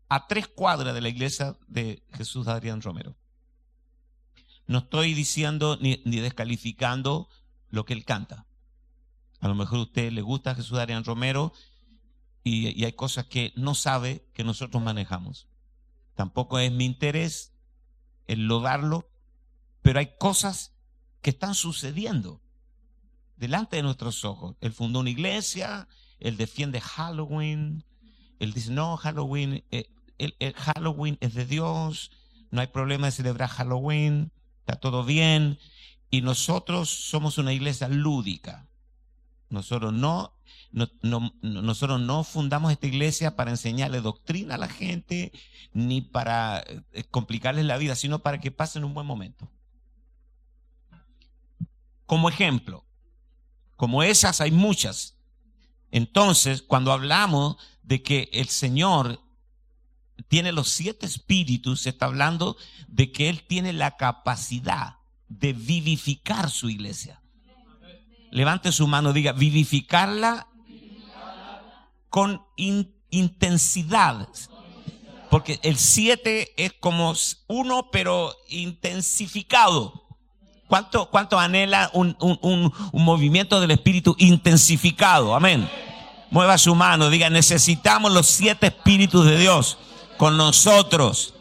[0.08, 3.18] a tres cuadras de la iglesia de Jesús Adrián Romero.
[4.66, 7.28] No estoy diciendo ni, ni descalificando
[7.70, 8.46] lo que él canta.
[9.40, 11.54] A lo mejor a usted le gusta Jesús Adrián Romero
[12.44, 15.48] y, hay cosas que no sabe que nosotros manejamos.
[16.16, 17.54] Tampoco es mi interés
[18.28, 19.10] el lodarlo,
[19.82, 20.76] pero hay cosas
[21.22, 22.42] que están sucediendo
[23.38, 24.56] delante de nuestros ojos.
[24.62, 25.88] Él fundó una iglesia,
[26.20, 27.86] él defiende Halloween,
[28.40, 32.12] él dice, no, Halloween, eh, el, Halloween es de Dios,
[32.52, 35.60] no hay problema de celebrar Halloween, está todo bien.
[36.10, 38.69] Y nosotros somos una iglesia lúdica.
[39.50, 40.34] Nosotros no,
[41.42, 45.32] nosotros no fundamos esta iglesia para enseñarle doctrina a la gente,
[45.74, 49.52] ni para eh, complicarles la vida, sino para que pasen un buen momento.
[52.06, 52.86] Como ejemplo,
[53.76, 55.18] como esas hay muchas.
[55.92, 59.20] Entonces, cuando hablamos de que el Señor
[60.28, 62.58] tiene los siete espíritus, se está hablando
[62.88, 67.19] de que Él tiene la capacidad de vivificar su iglesia.
[68.32, 70.48] Levante su mano, diga, vivificarla
[72.10, 72.42] con
[73.10, 74.28] intensidad.
[75.30, 77.14] Porque el siete es como
[77.48, 80.10] uno, pero intensificado.
[80.68, 85.34] ¿Cuánto, cuánto anhela un, un, movimiento del espíritu intensificado?
[85.36, 85.68] Amén.
[86.30, 89.80] Mueva su mano, diga, necesitamos los siete espíritus de Dios
[90.18, 91.34] con nosotros.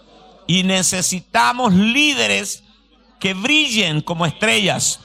[0.46, 2.64] Y necesitamos líderes
[3.20, 5.01] que brillen como estrellas.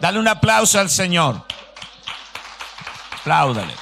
[0.00, 1.44] Dale un aplauso al Señor.
[3.20, 3.74] Apláudale.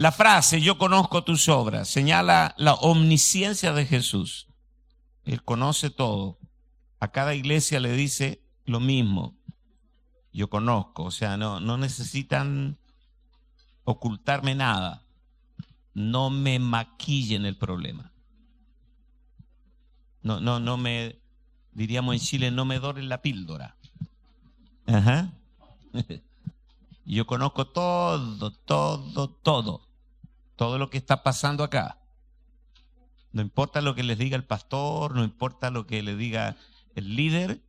[0.00, 4.48] La frase yo conozco tus obras señala la omnisciencia de Jesús.
[5.24, 6.38] Él conoce todo.
[7.00, 9.36] A cada iglesia le dice lo mismo.
[10.32, 12.78] Yo conozco, o sea, no, no necesitan
[13.84, 15.04] ocultarme nada.
[15.92, 18.10] No me maquillen el problema.
[20.22, 21.19] No, no, no me
[21.72, 23.76] diríamos en Chile, no me doren la píldora.
[24.86, 25.32] Ajá.
[27.04, 29.86] Yo conozco todo, todo, todo.
[30.56, 31.98] Todo lo que está pasando acá.
[33.32, 36.56] No importa lo que les diga el pastor, no importa lo que le diga
[36.94, 37.62] el líder,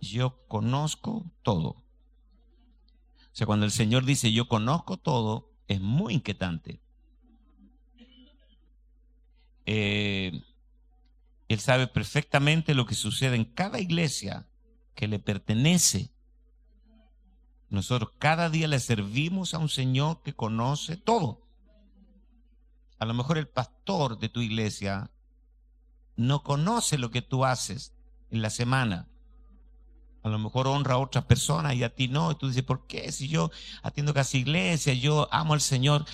[0.00, 1.68] yo conozco todo.
[1.70, 1.84] O
[3.32, 6.80] sea, cuando el Señor dice yo conozco todo, es muy inquietante.
[9.66, 10.42] Eh,
[11.48, 14.48] él sabe perfectamente lo que sucede en cada iglesia
[14.94, 16.10] que le pertenece.
[17.68, 21.46] Nosotros cada día le servimos a un Señor que conoce todo.
[22.98, 25.10] A lo mejor el pastor de tu iglesia
[26.16, 27.92] no conoce lo que tú haces
[28.30, 29.08] en la semana.
[30.22, 32.32] A lo mejor honra a otras personas y a ti no.
[32.32, 33.12] Y tú dices, ¿por qué?
[33.12, 33.50] Si yo
[33.82, 36.04] atiendo casi iglesia, yo amo al Señor.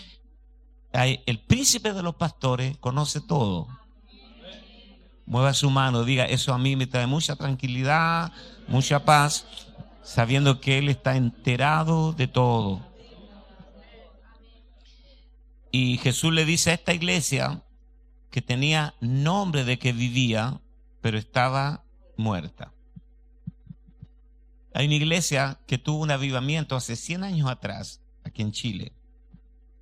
[0.92, 3.68] El príncipe de los pastores conoce todo.
[5.26, 8.32] Mueva su mano, diga, eso a mí me trae mucha tranquilidad,
[8.68, 9.46] mucha paz,
[10.02, 12.80] sabiendo que Él está enterado de todo.
[15.70, 17.62] Y Jesús le dice a esta iglesia
[18.30, 20.60] que tenía nombre de que vivía,
[21.00, 21.84] pero estaba
[22.16, 22.72] muerta.
[24.74, 28.92] Hay una iglesia que tuvo un avivamiento hace 100 años atrás, aquí en Chile,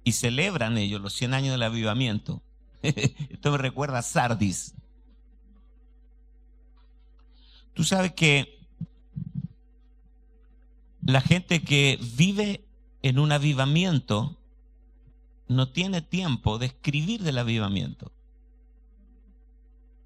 [0.04, 2.42] y celebran ellos los 100 años del avivamiento.
[2.82, 4.74] Esto me recuerda a Sardis.
[7.74, 8.60] Tú sabes que
[11.02, 12.64] la gente que vive
[13.02, 14.38] en un avivamiento
[15.48, 18.12] no tiene tiempo de escribir del avivamiento.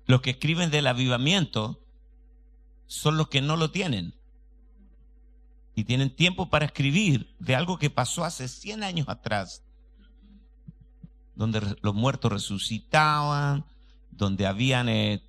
[0.07, 1.81] Los que escriben del avivamiento
[2.87, 4.15] son los que no lo tienen.
[5.75, 9.65] Y tienen tiempo para escribir de algo que pasó hace 100 años atrás,
[11.35, 13.67] donde los muertos resucitaban,
[14.17, 15.23] donde habían, eh,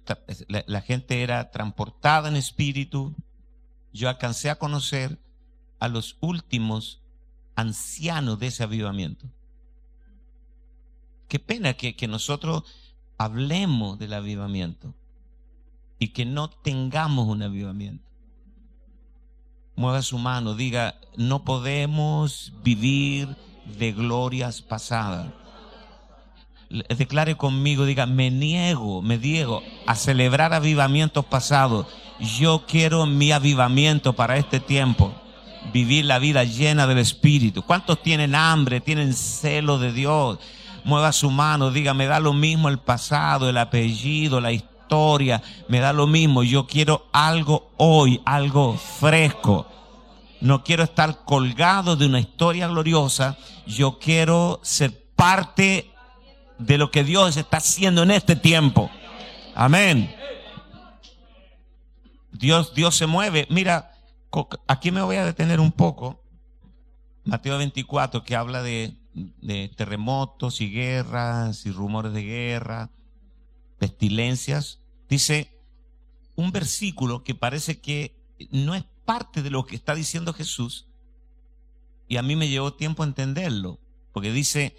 [0.48, 3.16] la, gente era transportada en espíritu.
[3.94, 5.18] Yo alcancé a conocer
[5.80, 7.02] a los últimos
[7.56, 9.28] ancianos de ese avivamiento.
[11.28, 12.64] Qué pena que, que nosotros
[13.18, 14.94] hablemos del avivamiento
[15.98, 18.04] y que no tengamos un avivamiento.
[19.76, 23.36] Mueva su mano, diga, no podemos vivir
[23.78, 25.34] de glorias pasadas.
[26.90, 31.88] Declare conmigo, diga, me niego, me niego a celebrar avivamientos pasados.
[32.20, 35.14] Yo quiero mi avivamiento para este tiempo.
[35.74, 37.64] Vivir la vida llena del Espíritu.
[37.64, 40.40] ¿Cuántos tienen hambre, tienen celo de Dios?
[40.86, 45.80] mueva su mano, diga, me da lo mismo el pasado, el apellido, la historia, me
[45.80, 49.66] da lo mismo, yo quiero algo hoy, algo fresco.
[50.42, 55.92] No quiero estar colgado de una historia gloriosa, yo quiero ser parte
[56.58, 58.90] de lo que Dios está haciendo en este tiempo.
[59.54, 60.14] Amén.
[62.32, 63.48] Dios, Dios se mueve.
[63.50, 63.92] Mira,
[64.68, 66.22] aquí me voy a detener un poco.
[67.24, 72.92] Mateo 24, que habla de de terremotos y guerras y rumores de guerra,
[73.80, 74.80] pestilencias,
[75.10, 75.52] dice
[76.36, 78.14] un versículo que parece que
[78.52, 80.88] no es parte de lo que está diciendo Jesús
[82.08, 83.80] y a mí me llevó tiempo a entenderlo,
[84.12, 84.76] porque dice,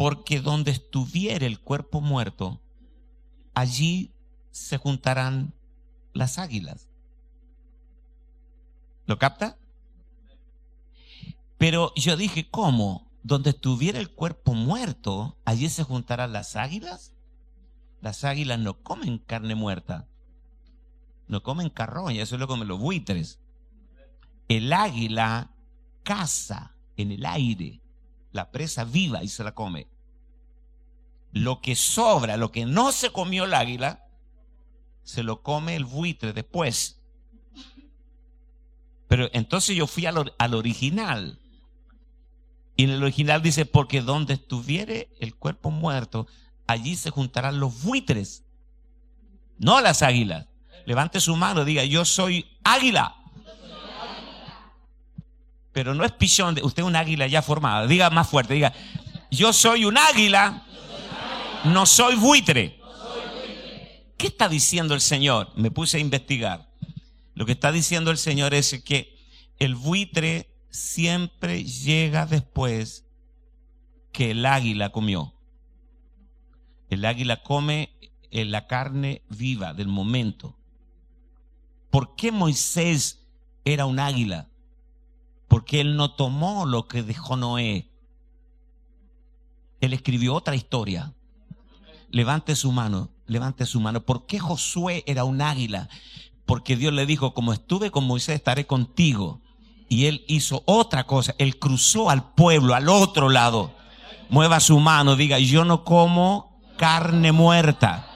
[0.00, 2.58] porque donde estuviera el cuerpo muerto,
[3.52, 4.14] allí
[4.50, 5.52] se juntarán
[6.14, 6.88] las águilas.
[9.04, 9.58] ¿Lo capta?
[11.58, 13.10] Pero yo dije, ¿cómo?
[13.22, 17.12] donde estuviera el cuerpo muerto, allí se juntarán las águilas.
[18.00, 20.08] Las águilas no comen carne muerta,
[21.28, 23.38] no comen carroña, eso lo comen los buitres.
[24.48, 25.50] El águila
[26.04, 27.82] caza en el aire
[28.32, 29.88] la presa viva y se la come.
[31.32, 34.04] Lo que sobra, lo que no se comió el águila,
[35.02, 37.00] se lo come el buitre después.
[39.08, 41.38] Pero entonces yo fui al, al original.
[42.76, 46.26] Y en el original dice, porque donde estuviere el cuerpo muerto,
[46.66, 48.44] allí se juntarán los buitres,
[49.58, 50.46] no las águilas.
[50.86, 53.19] Levante su mano, diga, yo soy águila.
[55.72, 57.86] Pero no es pichón, usted es un águila ya formada.
[57.86, 58.72] Diga más fuerte, diga,
[59.30, 60.64] yo soy un águila,
[61.64, 62.80] no soy buitre.
[64.16, 65.52] ¿Qué está diciendo el Señor?
[65.56, 66.68] Me puse a investigar.
[67.34, 69.16] Lo que está diciendo el Señor es que
[69.58, 73.06] el buitre siempre llega después
[74.12, 75.32] que el águila comió.
[76.90, 77.94] El águila come
[78.30, 80.56] en la carne viva del momento.
[81.90, 83.24] ¿Por qué Moisés
[83.64, 84.49] era un águila?
[85.50, 87.90] Porque él no tomó lo que dejó Noé.
[89.80, 91.12] Él escribió otra historia.
[92.08, 94.02] Levante su mano, levante su mano.
[94.02, 95.88] ¿Por qué Josué era un águila?
[96.46, 99.40] Porque Dios le dijo, como estuve con Moisés, estaré contigo
[99.88, 101.34] y él hizo otra cosa.
[101.36, 103.74] Él cruzó al pueblo, al otro lado.
[104.28, 108.08] Mueva su mano, diga, yo no como carne muerta.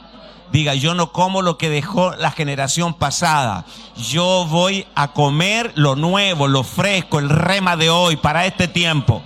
[0.54, 3.66] Diga, yo no como lo que dejó la generación pasada.
[3.96, 9.24] Yo voy a comer lo nuevo, lo fresco, el rema de hoy para este tiempo.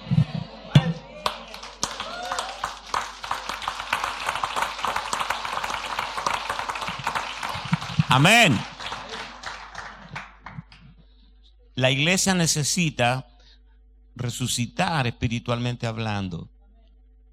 [8.08, 8.58] Amén.
[11.74, 13.26] La iglesia necesita
[14.16, 16.48] resucitar espiritualmente hablando,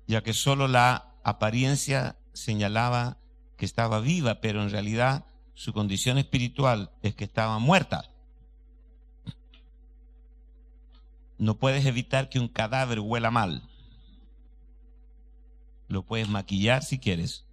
[0.05, 3.19] ya que solo la apariencia señalaba
[3.57, 8.11] que estaba viva, pero en realidad su condición espiritual es que estaba muerta.
[11.37, 13.63] No puedes evitar que un cadáver huela mal.
[15.87, 17.45] Lo puedes maquillar si quieres.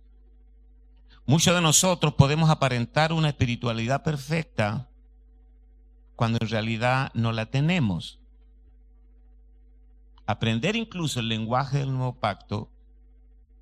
[1.26, 4.88] Muchos de nosotros podemos aparentar una espiritualidad perfecta
[6.16, 8.18] cuando en realidad no la tenemos.
[10.26, 12.70] Aprender incluso el lenguaje del nuevo pacto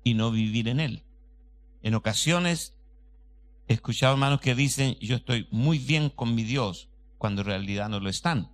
[0.03, 1.03] y no vivir en él.
[1.81, 2.75] En ocasiones
[3.67, 7.89] he escuchado hermanos que dicen, yo estoy muy bien con mi Dios, cuando en realidad
[7.89, 8.51] no lo están.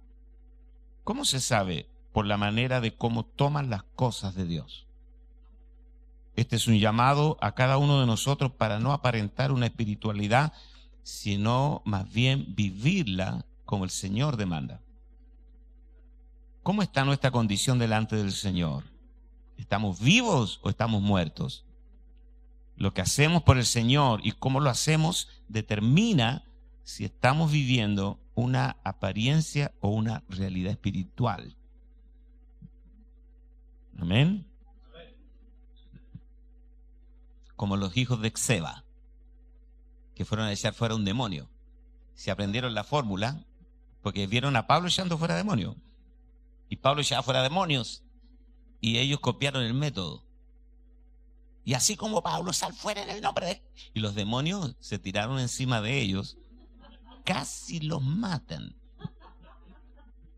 [1.03, 1.89] ¿Cómo se sabe?
[2.13, 4.87] Por la manera de cómo toman las cosas de Dios.
[6.35, 10.53] Este es un llamado a cada uno de nosotros para no aparentar una espiritualidad,
[11.03, 14.81] sino más bien vivirla como el Señor demanda.
[16.63, 18.83] ¿Cómo está nuestra condición delante del Señor?
[19.57, 21.66] ¿Estamos vivos o estamos muertos?
[22.77, 26.45] Lo que hacemos por el Señor y cómo lo hacemos determina
[26.83, 31.57] si estamos viviendo una apariencia o una realidad espiritual.
[33.97, 34.45] Amén.
[37.55, 38.85] Como los hijos de Xeba,
[40.13, 41.49] que fueron a echar fuera un demonio.
[42.13, 43.43] Se aprendieron la fórmula
[44.03, 45.75] porque vieron a Pablo echando fuera demonios.
[46.69, 48.03] Y Pablo echaba fuera demonios.
[48.79, 50.26] Y ellos copiaron el método.
[51.67, 53.61] Y así como Pablo sal fuera en el nombre de...
[53.93, 56.37] Y los demonios se tiraron encima de ellos,
[57.25, 58.73] casi los matan.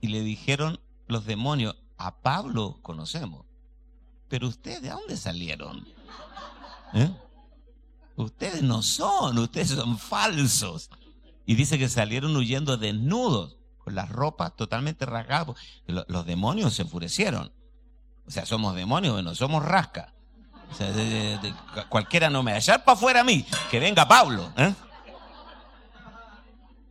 [0.01, 3.45] Y le dijeron los demonios, a Pablo conocemos,
[4.27, 5.87] pero ustedes de dónde salieron?
[6.95, 7.11] ¿Eh?
[8.15, 10.89] Ustedes no son, ustedes son falsos.
[11.45, 15.57] Y dice que salieron huyendo desnudos, con las ropas totalmente rasgadas.
[15.85, 17.53] Los demonios se enfurecieron.
[18.25, 20.15] O sea, somos demonios, no somos rasca
[21.89, 23.45] cualquiera no me va a echar para afuera a mí.
[23.69, 24.51] Que venga Pablo.
[24.57, 24.73] ¿eh?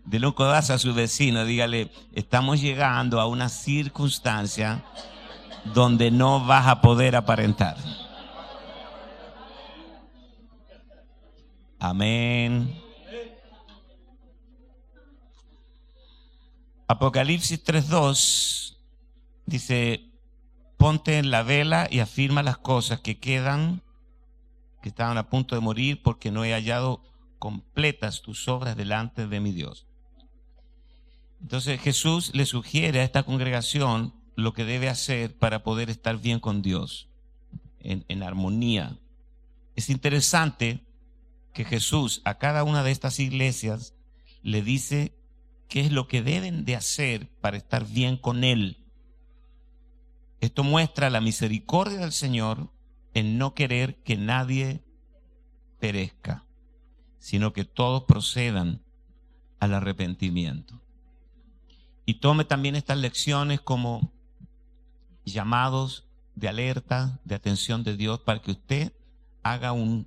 [0.05, 4.83] De un codazo a su vecino, dígale, estamos llegando a una circunstancia
[5.75, 7.77] donde no vas a poder aparentar.
[11.79, 12.83] Amén.
[16.89, 18.77] Apocalipsis 3.2
[19.45, 20.08] dice,
[20.79, 23.83] ponte en la vela y afirma las cosas que quedan,
[24.81, 27.03] que estaban a punto de morir, porque no he hallado
[27.39, 29.87] completas tus obras delante de mi Dios.
[31.41, 36.41] Entonces Jesús le sugiere a esta congregación lo que debe hacer para poder estar bien
[36.41, 37.09] con Dios,
[37.81, 38.99] en, armonía.
[39.75, 40.85] Es interesante
[41.53, 43.95] que Jesús a cada una de estas iglesias
[44.43, 45.13] le dice
[45.69, 48.79] qué es lo que deben de hacer para estar bien con Él.
[50.41, 52.71] Esto muestra la misericordia del Señor
[53.15, 54.83] en no querer que nadie
[55.81, 56.45] perezca,
[57.19, 58.83] sino que todos procedan
[59.59, 60.81] al arrepentimiento.
[62.07, 64.13] Y tome también estas lecciones como
[65.25, 68.93] llamados de alerta, de atención de Dios, para que usted
[69.43, 70.07] haga un,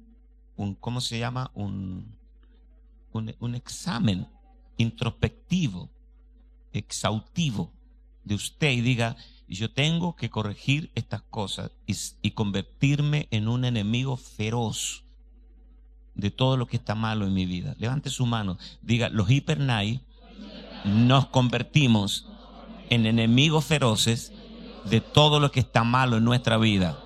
[0.55, 1.51] un ¿cómo se llama?
[1.53, 2.15] Un,
[3.11, 4.27] un, un examen
[4.77, 5.89] introspectivo,
[6.71, 7.71] exhaustivo
[8.23, 9.17] de usted y diga,
[9.57, 15.03] yo tengo que corregir estas cosas y, convertirme en un enemigo feroz
[16.15, 17.75] de todo lo que está malo en mi vida.
[17.77, 20.01] Levante su mano, diga, los hipernai
[20.85, 22.27] nos convertimos
[22.89, 24.31] en enemigos feroces
[24.85, 26.97] de todo lo que está malo en nuestra vida.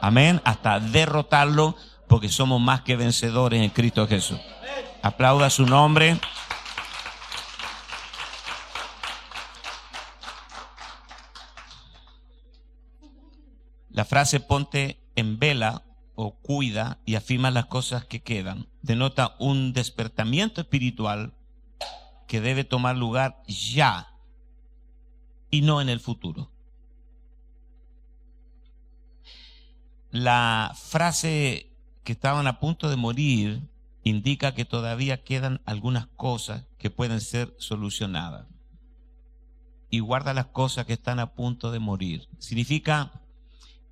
[0.00, 1.76] Amén, hasta derrotarlo
[2.08, 4.38] porque somos más que vencedores en Cristo Jesús.
[5.02, 6.18] Aplauda su nombre.
[13.92, 15.84] La frase ponte en vela
[16.14, 21.34] o cuida y afirma las cosas que quedan denota un despertamiento espiritual
[22.26, 24.14] que debe tomar lugar ya
[25.50, 26.50] y no en el futuro.
[30.10, 31.70] La frase
[32.04, 33.68] que estaban a punto de morir
[34.02, 38.46] indica que todavía quedan algunas cosas que pueden ser solucionadas.
[39.88, 42.28] Y guarda las cosas que están a punto de morir.
[42.38, 43.22] Significa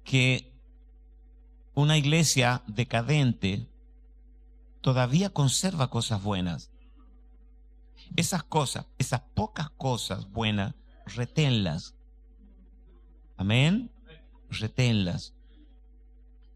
[0.05, 0.53] que
[1.75, 3.69] una iglesia decadente
[4.81, 6.71] todavía conserva cosas buenas.
[8.17, 10.75] Esas cosas, esas pocas cosas buenas,
[11.07, 11.95] reténlas.
[13.37, 13.91] Amén.
[14.51, 15.35] Reténlas.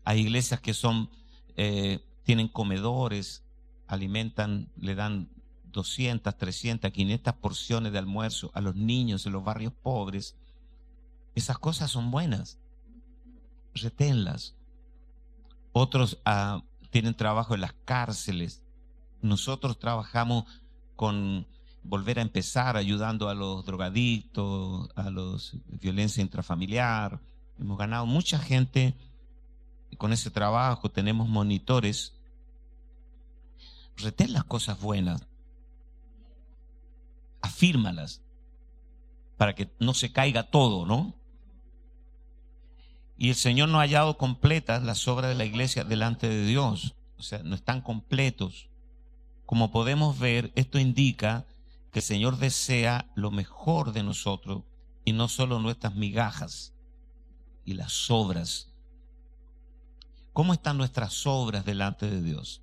[0.04, 1.10] Hay iglesias que son,
[1.56, 3.44] eh, tienen comedores,
[3.86, 5.30] alimentan, le dan
[5.72, 10.36] 200, 300, 500 porciones de almuerzo a los niños en los barrios pobres
[11.34, 12.58] Esas cosas son buenas.
[13.74, 14.54] Reténlas.
[15.72, 18.62] Otros ah, tienen trabajo en las cárceles.
[19.20, 20.44] Nosotros trabajamos
[20.96, 21.46] con
[21.82, 27.20] volver a empezar ayudando a los drogadictos, a los violencia intrafamiliar.
[27.58, 28.94] Hemos ganado mucha gente
[29.98, 32.14] con ese trabajo, tenemos monitores.
[33.96, 35.24] Retén las cosas buenas,
[37.40, 38.22] afírmalas
[39.36, 41.14] para que no se caiga todo, ¿no?
[43.16, 46.96] Y el Señor no ha hallado completas las obras de la iglesia delante de Dios.
[47.16, 48.68] O sea, no están completos.
[49.46, 51.46] Como podemos ver, esto indica
[51.92, 54.64] que el Señor desea lo mejor de nosotros
[55.04, 56.74] y no solo nuestras migajas
[57.64, 58.72] y las obras.
[60.32, 62.62] ¿Cómo están nuestras obras delante de Dios?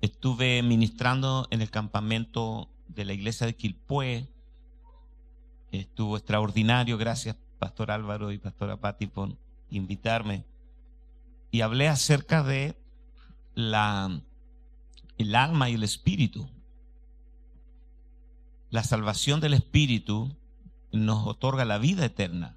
[0.00, 4.28] Estuve ministrando en el campamento de la iglesia de Quilpué.
[5.72, 9.36] Estuvo extraordinario, gracias Pastor Álvaro y Pastora Patti por
[9.70, 10.44] invitarme.
[11.50, 12.76] Y hablé acerca de
[13.54, 14.22] la,
[15.16, 16.48] el alma y el espíritu.
[18.70, 20.36] La salvación del espíritu
[20.92, 22.56] nos otorga la vida eterna.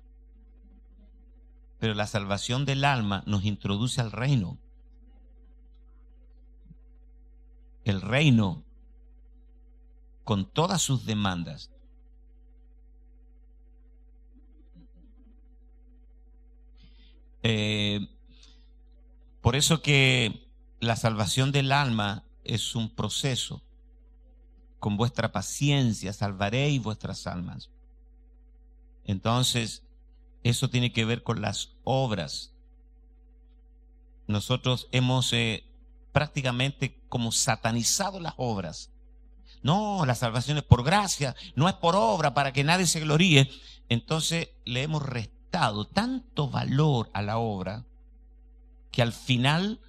[1.79, 4.59] Pero la salvación del alma nos introduce al reino.
[7.83, 8.63] El reino
[10.23, 11.70] con todas sus demandas.
[17.43, 18.07] Eh,
[19.41, 20.47] por eso que
[20.79, 23.61] la salvación del alma es un proceso
[24.81, 27.69] con vuestra paciencia salvaréis vuestras almas.
[29.05, 29.83] Entonces,
[30.43, 32.51] eso tiene que ver con las obras.
[34.25, 35.65] Nosotros hemos eh,
[36.11, 38.89] prácticamente como satanizado las obras.
[39.61, 43.51] No, la salvación es por gracia, no es por obra para que nadie se gloríe.
[43.87, 47.85] Entonces le hemos restado tanto valor a la obra
[48.91, 49.79] que al final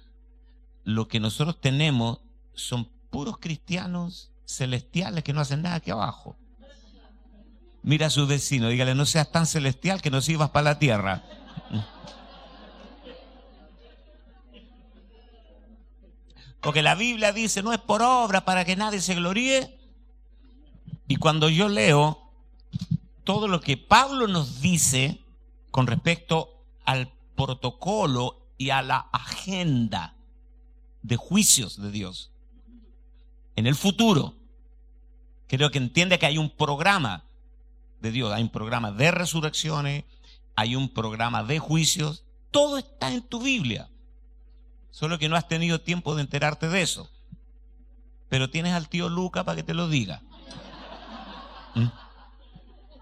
[0.83, 2.19] lo que nosotros tenemos
[2.53, 6.35] son puros cristianos celestiales que no hacen nada aquí abajo.
[7.81, 11.23] Mira a su vecino, dígale, no seas tan celestial que no sirvas para la tierra.
[16.61, 19.77] Porque la Biblia dice, no es por obra para que nadie se gloríe.
[21.09, 22.31] Y cuando yo leo
[23.25, 25.22] todo lo que Pablo nos dice
[25.73, 30.13] con respecto al protocolo y a la agenda
[31.01, 32.29] de juicios de Dios,
[33.55, 34.35] en el futuro.
[35.47, 37.23] Creo que entiende que hay un programa
[38.01, 40.03] de Dios, hay un programa de resurrecciones,
[40.55, 43.89] hay un programa de juicios, todo está en tu Biblia.
[44.91, 47.09] Solo que no has tenido tiempo de enterarte de eso.
[48.29, 50.21] Pero tienes al tío Luca para que te lo diga.
[51.73, 52.02] ¿Mm?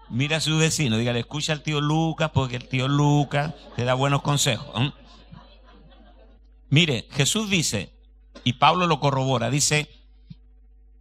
[0.08, 3.94] Mira a su vecino, dígale, escucha al tío Lucas porque el tío Lucas te da
[3.94, 4.78] buenos consejos.
[4.78, 4.88] ¿Mm?
[6.68, 7.92] Mire, Jesús dice,
[8.44, 9.88] y Pablo lo corrobora, dice,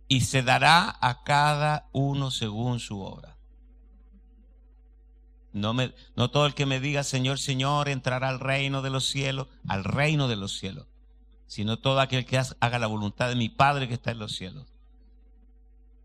[0.08, 3.38] y se dará a cada uno según su obra.
[5.54, 9.08] No, me, no todo el que me diga Señor, Señor entrará al reino de los
[9.08, 10.88] cielos, al reino de los cielos,
[11.48, 14.68] sino todo aquel que haga la voluntad de mi Padre que está en los cielos.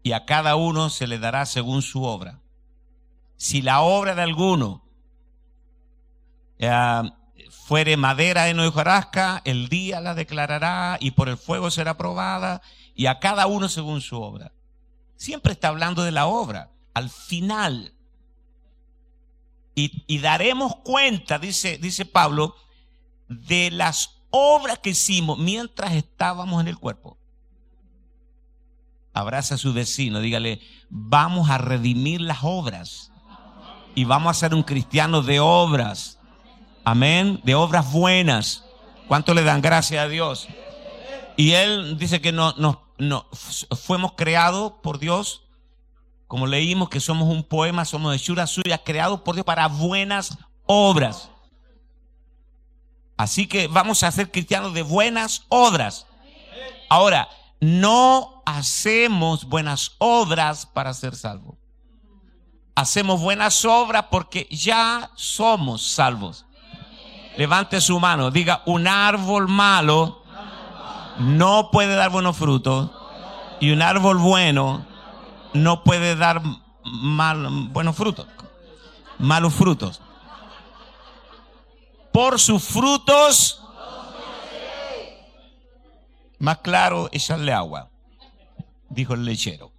[0.03, 2.41] Y a cada uno se le dará según su obra.
[3.37, 4.83] Si la obra de alguno
[6.59, 7.03] eh,
[7.51, 12.63] fuere madera en hojarasca, el día la declarará y por el fuego será probada
[12.95, 14.53] y a cada uno según su obra.
[15.17, 16.71] Siempre está hablando de la obra.
[16.95, 17.93] Al final.
[19.75, 22.57] Y, daremos cuenta, dice, dice Pablo,
[23.29, 27.19] de las obras que hicimos mientras estábamos en el cuerpo.
[29.13, 33.13] Abraza a su vecino, dígale, vamos a redimir las obras.
[33.97, 36.21] Y vamos a ser un cristiano de obras.
[36.85, 38.63] Amén, de obras buenas.
[39.09, 40.47] ¿Cuánto le dan gracias a Dios?
[41.37, 43.27] Y él dice que no, nos no,
[43.85, 45.45] fuimos creados por Dios,
[46.27, 50.37] como leímos que somos un poema, somos de Shura Suya, creados por Dios para buenas
[50.67, 51.31] obras.
[53.17, 56.07] Así que vamos a ser cristianos de buenas obras.
[56.91, 57.29] Ahora,
[57.61, 61.57] no hacemos buenas obras para ser salvos.
[62.77, 66.45] Hacemos buenas obras porque ya somos salvos.
[67.39, 70.23] Levante su mano, diga, un árbol malo
[71.19, 72.91] no puede dar buenos frutos
[73.61, 74.87] y un árbol bueno
[75.55, 76.43] no puede dar
[76.85, 78.27] mal, buenos frutos,
[79.19, 80.03] malos frutos.
[82.13, 83.63] Por sus frutos,
[86.39, 87.89] más claro, echarle agua,
[88.91, 89.76] dijo el lechero.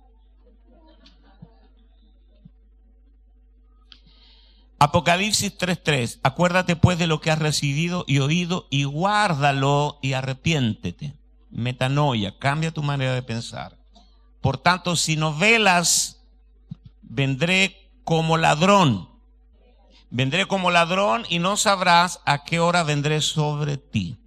[4.80, 6.20] Apocalipsis 3.3.
[6.22, 11.16] Acuérdate pues de lo que has recibido y oído y guárdalo y arrepiéntete.
[11.50, 13.78] Metanoia, cambia tu manera de pensar.
[14.42, 16.22] Por tanto, si no velas,
[17.02, 19.10] vendré como ladrón.
[20.10, 24.18] Vendré como ladrón y no sabrás a qué hora vendré sobre ti.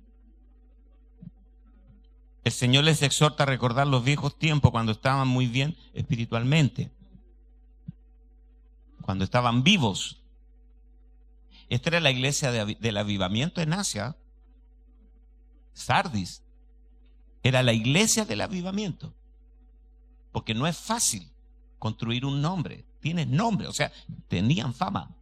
[2.43, 6.91] El Señor les exhorta a recordar los viejos tiempos cuando estaban muy bien espiritualmente,
[9.03, 10.20] cuando estaban vivos.
[11.71, 14.17] Esta era la iglesia del avivamiento en Asia,
[15.73, 16.43] Sardis.
[17.45, 19.15] Era la iglesia del avivamiento.
[20.33, 21.31] Porque no es fácil
[21.79, 22.85] construir un nombre.
[22.99, 23.93] Tienes nombre, o sea,
[24.27, 25.15] tenían fama.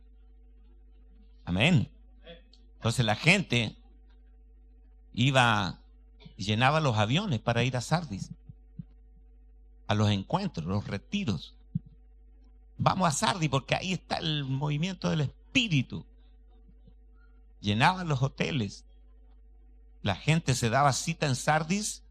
[1.44, 1.90] Amén.
[2.76, 3.76] Entonces la gente
[5.12, 5.82] iba,
[6.36, 8.30] llenaba los aviones para ir a Sardis,
[9.86, 11.54] a los encuentros, los retiros.
[12.78, 16.06] Vamos a Sardis porque ahí está el movimiento del espíritu
[17.60, 18.84] llenaban los hoteles.
[20.02, 22.02] La gente se daba cita en Sardis,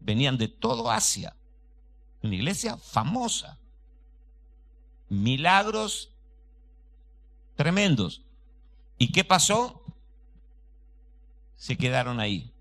[0.00, 1.36] venían de todo Asia.
[2.22, 3.58] Una iglesia famosa.
[5.08, 6.12] Milagros
[7.56, 8.22] tremendos.
[8.98, 9.82] ¿Y qué pasó?
[11.56, 12.52] Se quedaron ahí.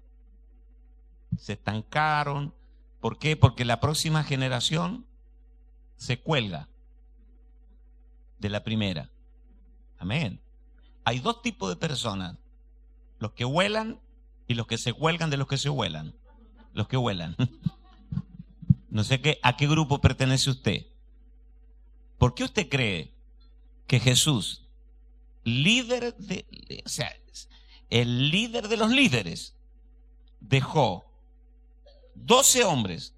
[1.38, 2.54] Se estancaron.
[3.00, 3.36] ¿Por qué?
[3.38, 5.06] Porque la próxima generación
[5.98, 6.68] se cuelga
[8.40, 9.10] de la primera.
[9.98, 10.43] Amén.
[11.06, 12.38] Hay dos tipos de personas,
[13.20, 14.00] los que vuelan
[14.48, 16.14] y los que se huelgan de los que se vuelan.
[16.74, 17.36] Los que vuelan.
[18.90, 20.86] No sé qué, a qué grupo pertenece usted.
[22.20, 23.12] ¿Por qué usted cree
[23.88, 24.68] que Jesús,
[25.44, 26.46] líder de,
[26.86, 27.12] o sea,
[27.90, 29.56] el líder de los líderes,
[30.40, 31.06] dejó
[32.14, 33.16] 12 hombres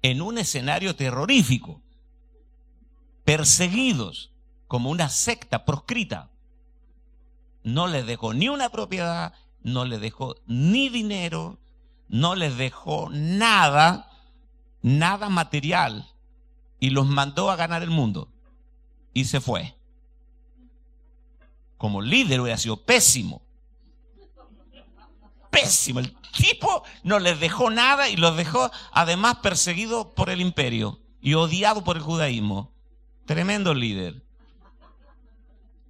[0.00, 1.82] en un escenario terrorífico,
[3.24, 4.30] perseguidos
[4.68, 6.29] como una secta proscrita?
[7.62, 9.32] No les dejó ni una propiedad,
[9.62, 11.58] no les dejó ni dinero,
[12.08, 14.10] no les dejó nada,
[14.82, 16.08] nada material,
[16.78, 18.28] y los mandó a ganar el mundo.
[19.12, 19.74] Y se fue.
[21.76, 23.42] Como líder hubiera sido pésimo.
[25.50, 26.00] Pésimo.
[26.00, 31.34] El tipo no les dejó nada y los dejó además perseguidos por el imperio y
[31.34, 32.72] odiado por el judaísmo.
[33.26, 34.22] Tremendo líder.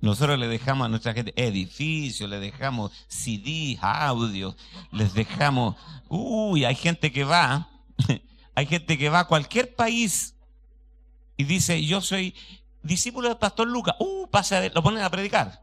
[0.00, 4.56] Nosotros le dejamos a nuestra gente edificios, le dejamos CD, audio,
[4.92, 5.76] les dejamos,
[6.08, 7.68] uy, hay gente que va,
[8.54, 10.34] hay gente que va a cualquier país
[11.36, 12.34] y dice, yo soy
[12.82, 15.62] discípulo del pastor Lucas, uh, pasa, lo ponen a predicar.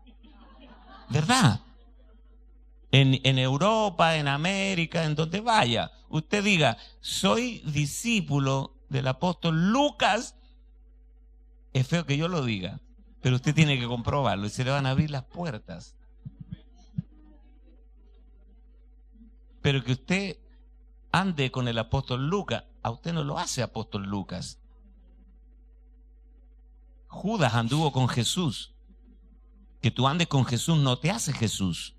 [1.10, 1.62] ¿Verdad?
[2.92, 10.36] En, en Europa, en América, en donde vaya, usted diga, soy discípulo del apóstol Lucas,
[11.74, 12.80] es feo que yo lo diga
[13.22, 15.96] pero usted tiene que comprobarlo y se le van a abrir las puertas.
[19.62, 20.38] Pero que usted
[21.12, 24.60] ande con el apóstol Lucas, a usted no lo hace apóstol Lucas.
[27.08, 28.74] Judas anduvo con Jesús.
[29.82, 31.96] Que tú andes con Jesús no te hace Jesús.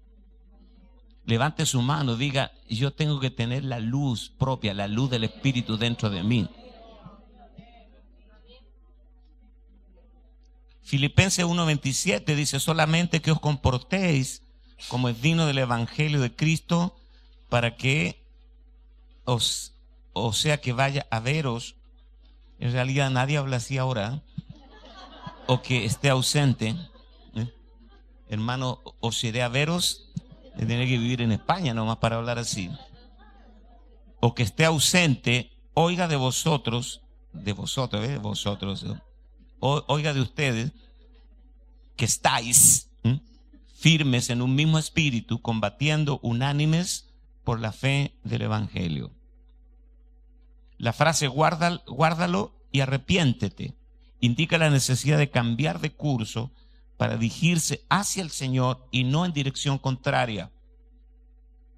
[1.24, 5.76] Levante su mano, diga, yo tengo que tener la luz propia, la luz del Espíritu
[5.76, 6.48] dentro de mí.
[10.88, 14.42] Filipenses 1:27 dice solamente que os comportéis
[14.88, 16.96] como es digno del Evangelio de Cristo
[17.50, 18.24] para que
[19.26, 19.74] os,
[20.14, 21.76] o sea que vaya a veros.
[22.58, 24.22] En realidad nadie habla así ahora.
[25.46, 26.74] O que esté ausente.
[27.34, 27.52] ¿eh?
[28.30, 30.10] Hermano, os iré a veros.
[30.56, 32.70] Tiene que vivir en España nomás para hablar así.
[34.20, 37.02] O que esté ausente, oiga de vosotros,
[37.34, 38.08] de vosotros, ¿eh?
[38.08, 39.07] de
[39.60, 40.72] oiga de ustedes,
[41.96, 42.88] que estáis
[43.74, 47.08] firmes en un mismo espíritu, combatiendo unánimes
[47.44, 49.12] por la fe del Evangelio.
[50.78, 53.74] La frase guárdalo y arrepiéntete
[54.20, 56.50] indica la necesidad de cambiar de curso
[56.96, 60.50] para dirigirse hacia el Señor y no en dirección contraria.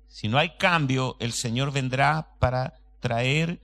[0.08, 3.62] Si no hay cambio, el Señor vendrá para traer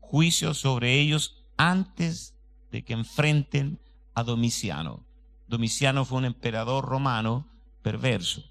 [0.00, 2.34] juicio sobre ellos antes
[2.70, 3.80] de que enfrenten
[4.14, 5.04] a Domiciano.
[5.46, 7.46] Domiciano fue un emperador romano
[7.82, 8.44] perverso.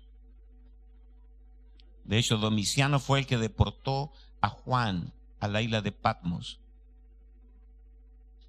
[2.04, 4.12] De hecho, Domiciano fue el que deportó
[4.42, 6.60] a Juan a la isla de Patmos.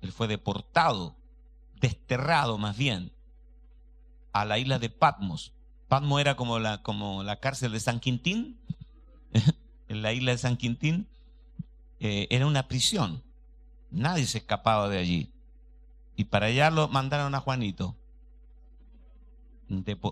[0.00, 1.16] Él fue deportado,
[1.80, 3.12] desterrado más bien,
[4.32, 5.52] a la isla de Patmos.
[5.88, 8.58] Patmos era como la, como la cárcel de San Quintín,
[9.88, 11.08] en la isla de San Quintín,
[12.00, 13.22] eh, era una prisión.
[13.90, 15.32] Nadie se escapaba de allí.
[16.18, 17.94] Y para allá lo mandaron a Juanito.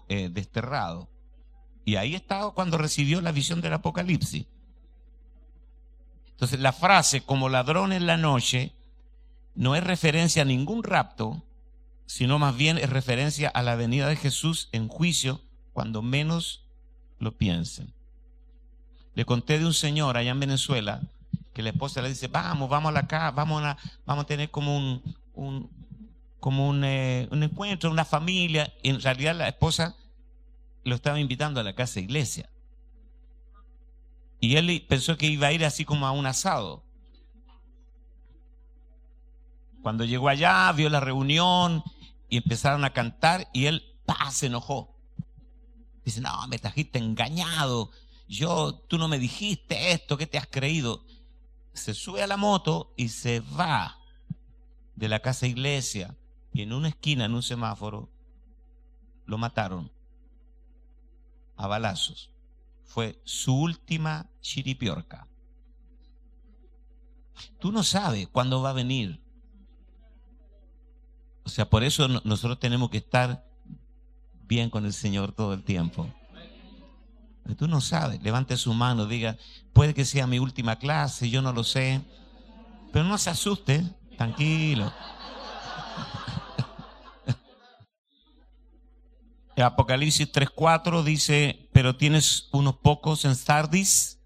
[0.09, 1.09] eh, desterrado.
[1.85, 4.47] Y ahí estaba cuando recibió la visión del Apocalipsis.
[6.31, 8.73] Entonces la frase como ladrón en la noche
[9.57, 11.43] no es referencia a ningún rapto,
[12.07, 15.41] sino más bien es referencia a la venida de Jesús en juicio
[15.73, 16.69] cuando menos
[17.19, 17.93] lo piensen.
[19.15, 21.01] Le conté de un señor allá en Venezuela
[21.53, 24.53] que la esposa le dice, vamos, vamos a la casa, vamos a, vamos a tener
[24.53, 25.03] como un,
[25.35, 25.86] un
[26.47, 28.73] como un, eh, un, encuentro, una familia.
[28.85, 29.97] En realidad la esposa
[30.85, 32.49] lo estaba invitando a la casa de iglesia.
[34.39, 36.85] Y él pensó que iba a ir así como a un asado.
[39.83, 41.83] Cuando llegó allá, vio la reunión
[42.29, 44.31] y empezaron a cantar y él ¡pah!
[44.31, 44.97] se enojó.
[46.05, 47.91] Dice, no, me trajiste engañado.
[48.29, 51.05] Yo, tú no me dijiste esto, ¿qué te has creído?
[51.73, 53.99] Se sube a la moto y se va
[54.95, 56.15] de la casa iglesia
[56.57, 58.09] y en una esquina, en un semáforo,
[59.27, 59.93] lo mataron
[61.55, 62.31] a balazos.
[62.87, 65.29] Fue su última chiripiorca.
[67.61, 69.23] Tú no sabes cuándo va a venir.
[71.45, 73.47] O sea, por eso nosotros tenemos que estar
[74.49, 76.11] bien con el Señor todo el tiempo.
[77.59, 79.37] Tú no sabes, levante su mano, diga,
[79.75, 82.01] puede que sea mi última clase, yo no lo sé,
[82.95, 83.85] pero no se asuste,
[84.17, 84.91] tranquilo.
[89.63, 94.19] Apocalipsis 3:4 dice, pero tienes unos pocos en Sardis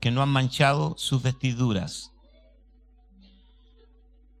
[0.00, 2.12] que no han manchado sus vestiduras.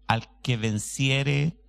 [0.06, 1.60] Al que venciere,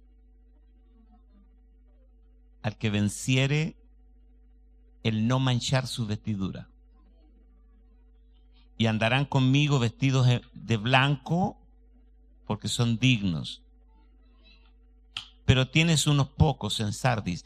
[2.62, 3.76] al que venciere
[5.04, 6.70] el no manchar su vestidura.
[8.78, 11.58] Y andarán conmigo vestidos de blanco
[12.46, 13.62] porque son dignos.
[15.46, 17.44] Pero tienes unos pocos en Sardis.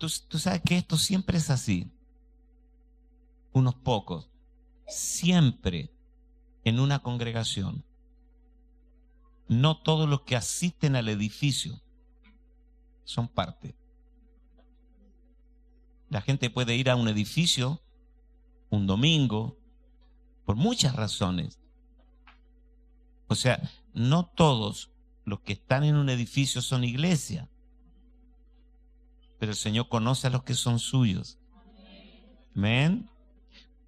[0.00, 1.92] Tú, sabes que esto siempre es así.
[3.52, 4.30] Unos pocos.
[4.88, 5.92] Siempre
[6.64, 7.84] en una congregación.
[9.46, 11.82] No todos los que asisten al edificio
[13.04, 13.76] son parte.
[16.08, 17.82] La gente puede ir a un edificio
[18.70, 19.58] un domingo
[20.46, 21.60] por muchas razones.
[23.26, 24.92] O sea, no todos
[25.26, 27.49] los que están en un edificio son iglesia,
[29.40, 31.38] pero el Señor conoce a los que son suyos.
[32.54, 33.08] Amén.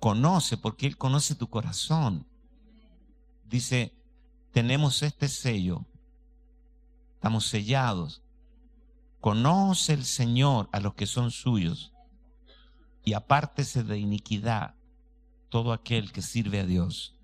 [0.01, 2.27] Conoce porque Él conoce tu corazón.
[3.45, 3.95] Dice,
[4.51, 5.85] tenemos este sello,
[7.17, 8.23] estamos sellados.
[9.21, 11.93] Conoce el Señor a los que son suyos
[13.05, 14.75] y apártese de iniquidad
[15.51, 17.15] todo aquel que sirve a Dios.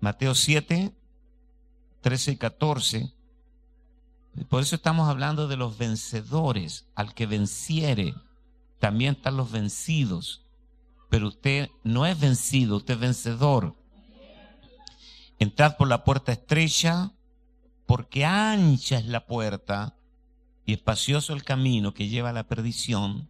[0.00, 0.94] Mateo 7,
[2.00, 3.19] 13 y 14.
[4.48, 6.86] Por eso estamos hablando de los vencedores.
[6.94, 8.14] Al que venciere,
[8.78, 10.44] también están los vencidos.
[11.08, 13.76] Pero usted no es vencido, usted es vencedor.
[15.38, 17.12] Entrad por la puerta estrecha,
[17.86, 19.96] porque ancha es la puerta
[20.64, 23.28] y espacioso el camino que lleva a la perdición,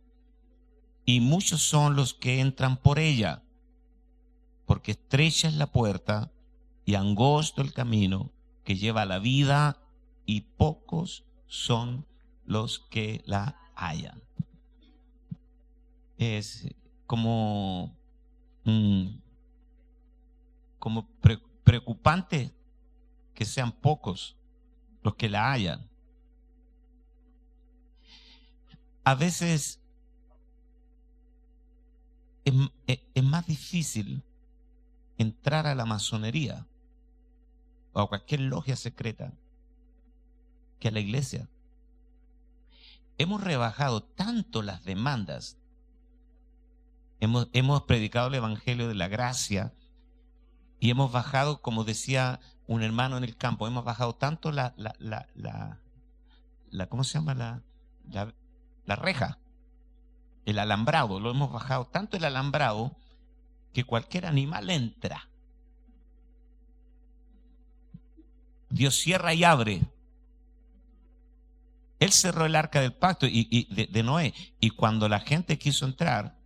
[1.06, 3.42] y muchos son los que entran por ella,
[4.66, 6.30] porque estrecha es la puerta
[6.84, 8.30] y angosto el camino
[8.64, 9.78] que lleva a la vida,
[10.30, 12.06] y pocos son
[12.44, 14.22] los que la hallan.
[16.18, 16.72] Es
[17.04, 17.96] como,
[20.78, 21.08] como
[21.64, 22.54] preocupante
[23.34, 24.36] que sean pocos
[25.02, 25.90] los que la hallan.
[29.02, 29.80] a veces
[32.44, 34.22] es, más difícil
[35.18, 36.64] entrar a la masonería
[37.92, 39.32] o a cualquier logia secreta
[40.80, 41.48] que a la iglesia.
[43.18, 45.58] Hemos rebajado tanto las demandas.
[47.20, 49.74] Hemos, hemos predicado el Evangelio de la Gracia
[50.80, 54.96] y hemos bajado, como decía un hermano en el campo, hemos bajado tanto la, la,
[56.70, 57.34] la, ¿cómo se llama?
[57.34, 57.62] La,
[58.08, 58.34] la,
[58.86, 59.38] la reja,
[60.46, 62.96] el alambrado, lo hemos bajado tanto el alambrado
[63.74, 65.28] que cualquier animal entra.
[68.70, 69.82] Dios cierra y abre.
[72.00, 74.34] Él cerró el arca del pacto y, de, Noé.
[74.58, 76.36] Y cuando la gente quiso entrar,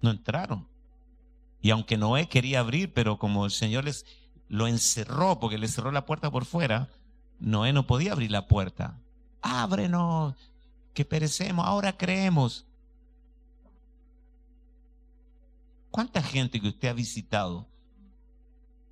[0.00, 0.66] no entraron.
[1.60, 4.06] Y aunque Noé quería abrir, pero como el Señor les
[4.48, 6.88] lo encerró porque le cerró la puerta por fuera,
[7.40, 9.00] Noé no podía abrir la puerta
[9.46, 10.34] ábrenos,
[10.94, 12.66] que perecemos, ahora creemos.
[15.90, 17.66] ¿Cuánta gente que usted ha visitado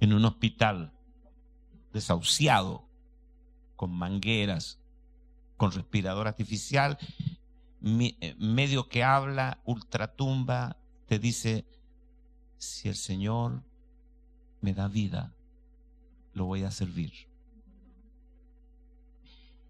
[0.01, 0.93] en un hospital
[1.93, 2.85] desahuciado,
[3.85, 4.79] con mangueras,
[5.59, 6.97] con respirador artificial,
[7.83, 11.67] eh, medio que habla, ultratumba, te dice,
[12.57, 13.63] si el Señor
[14.63, 15.35] me da vida,
[16.33, 17.13] lo voy a servir.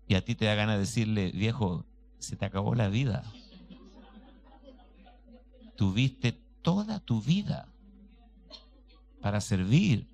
[0.07, 1.85] Y a ti te da ganas de decirle, viejo,
[2.21, 3.25] se te acabó la vida.
[5.75, 7.67] Tuviste toda tu vida
[9.21, 10.07] para servir.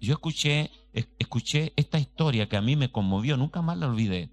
[0.00, 0.70] Yo escuché,
[1.18, 4.30] escuché esta historia que a mí me conmovió, nunca más la olvidé.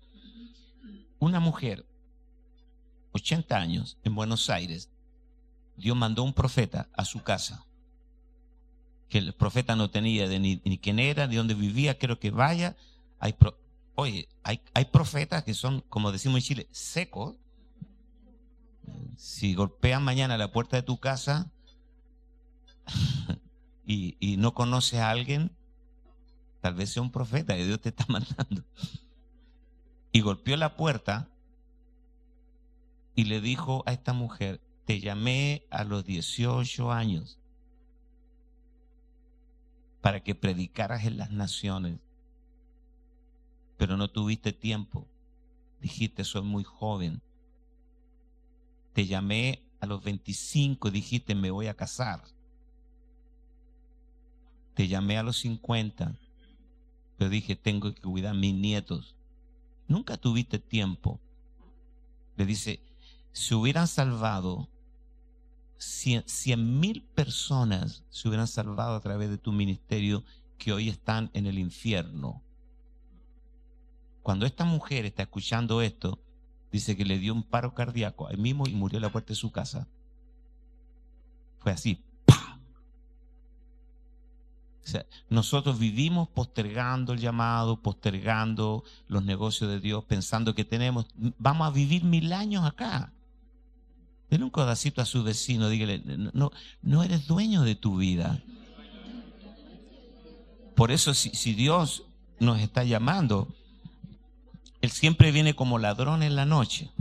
[1.20, 1.86] Una mujer,
[3.12, 4.90] 80 años, en Buenos Aires,
[5.78, 7.66] Dios mandó un profeta a su casa,
[9.10, 12.76] que el profeta no tenía ni, quién era, ni dónde vivía, creo que vaya.
[13.20, 13.36] Hay
[13.96, 17.36] oye, hay, hay profetas que son, como decimos en Chile, secos.
[19.18, 21.52] Si golpean mañana la puerta de tu casa
[23.86, 25.52] y, y no conoces a alguien,
[26.66, 28.64] tal vez sea un profeta que Dios te está mandando.
[30.12, 31.30] Y golpeó la puerta
[33.14, 37.38] y le dijo a esta mujer, te llamé a los 18 años
[40.02, 42.00] para que predicaras en las naciones,
[43.78, 45.06] pero no tuviste tiempo.
[45.82, 47.22] Dijiste, soy muy joven.
[48.94, 52.24] Te llamé a los 25 y dijiste, me voy a casar.
[54.74, 56.16] Te llamé a los 50,
[57.18, 59.16] pero dije, tengo que cuidar a mis nietos.
[59.88, 61.20] Nunca tuviste tiempo.
[62.38, 62.82] Le dice,
[63.32, 64.70] se hubieran salvado
[65.78, 70.24] cien mil personas se hubieran salvado a través de tu ministerio
[70.58, 72.42] que hoy están en el infierno.
[74.24, 76.20] Cuando esta mujer está escuchando esto,
[76.72, 79.36] dice que le dio un paro cardíaco ahí mismo y murió en la puerta de
[79.36, 79.88] su casa.
[81.60, 82.02] Fue así.
[85.30, 91.08] Nosotros vivimos postergando el llamado, postergando los negocios de Dios, pensando que tenemos,
[91.38, 93.12] vamos a vivir mil años acá.
[94.30, 96.02] Denle un codacito a su vecino, dígale,
[96.34, 98.42] no, no eres dueño de tu vida.
[100.76, 102.04] Por eso si, Dios
[102.40, 103.48] nos está llamando,
[104.82, 106.92] Él siempre viene como ladrón en la noche.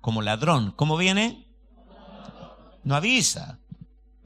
[0.00, 0.72] Como ladrón.
[0.74, 1.44] ¿Cómo viene?
[2.82, 3.58] No avisa.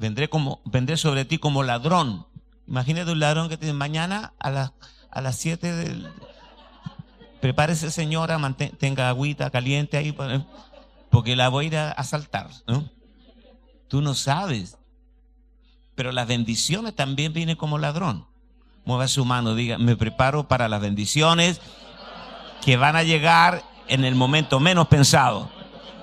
[0.00, 2.26] Vendré, como, vendré sobre ti como ladrón.
[2.66, 4.72] Imagínate un ladrón que tiene mañana a las,
[5.10, 6.08] a las 7 del,
[7.42, 8.38] prepárese señora,
[8.78, 10.16] tenga agüita caliente ahí,
[11.10, 12.48] porque la voy a ir a asaltar.
[12.66, 12.88] ¿no?
[13.88, 14.78] Tú no sabes.
[15.94, 18.26] Pero las bendiciones también vienen como ladrón.
[18.86, 21.60] Mueva su mano, diga, me preparo para las bendiciones
[22.64, 25.50] que van a llegar en el momento menos pensado.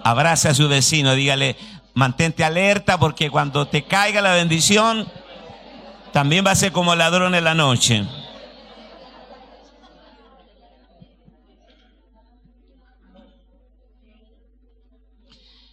[0.04, 1.58] Abrace a su vecino, dígale,
[1.98, 5.12] mantente alerta porque cuando te caiga la bendición,
[6.14, 8.06] también va a ser como ladrón en la noche.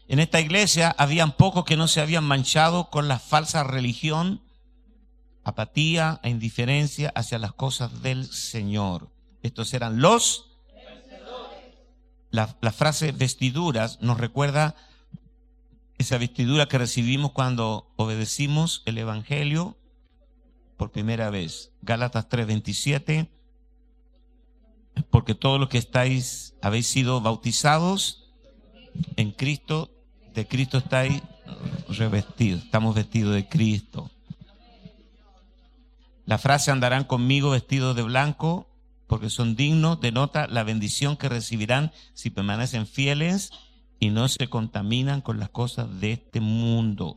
[0.08, 4.40] En esta iglesia habían pocos que no se habían manchado con la falsa religión,
[5.44, 9.10] apatía e indiferencia hacia las cosas del Señor.
[9.42, 10.46] Estos eran los...
[12.30, 14.74] La, la frase vestiduras nos recuerda
[16.04, 19.76] esa vestidura que recibimos cuando obedecimos el Evangelio
[20.76, 21.72] por primera vez.
[21.80, 23.28] Gálatas 3:27,
[25.10, 28.30] porque todos los que estáis, habéis sido bautizados
[29.16, 29.90] en Cristo
[30.34, 31.22] de Cristo estáis
[31.88, 34.10] revestidos, estamos vestidos de Cristo.
[36.26, 38.68] La frase andarán conmigo vestidos de blanco
[39.06, 43.52] porque son dignos denota la bendición que recibirán si permanecen fieles
[44.04, 47.16] y no se contaminan con las cosas de este mundo.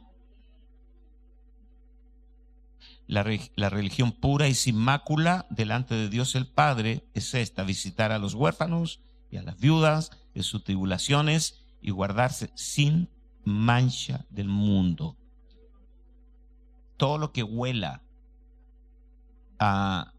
[3.08, 8.20] La, religión pura y sin mácula delante de Dios el Padre es esta, visitar a
[8.20, 13.10] los huérfanos y a las viudas en sus tribulaciones y guardarse sin
[13.44, 15.18] mancha del mundo.
[16.96, 18.02] Todo lo que huela
[19.60, 20.14] a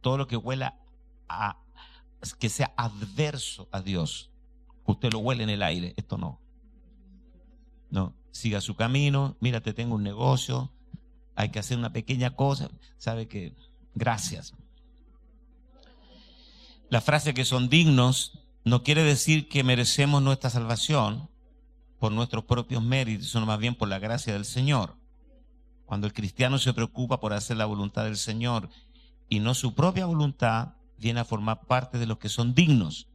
[0.00, 0.78] todo lo que huela
[1.28, 1.56] a
[2.38, 4.31] que sea adverso a Dios.
[4.84, 6.40] Usted lo huele en el aire, esto no.
[7.90, 10.72] No, siga su camino, mira, te tengo un negocio,
[11.34, 13.54] hay que hacer una pequeña cosa, sabe que
[13.94, 14.54] gracias.
[16.88, 21.28] La frase que son dignos no quiere decir que merecemos nuestra salvación
[21.98, 24.96] por nuestros propios méritos, sino más bien por la gracia del Señor.
[25.86, 28.68] Cuando el cristiano se preocupa por hacer la voluntad del Señor
[29.28, 33.08] y no su propia voluntad, viene a formar parte de los que son dignos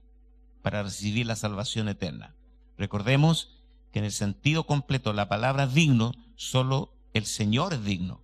[0.68, 2.36] para recibir la salvación eterna.
[2.78, 3.58] Recordemos
[3.94, 8.20] que en el sentido completo la palabra digno, solo el Señor es digno.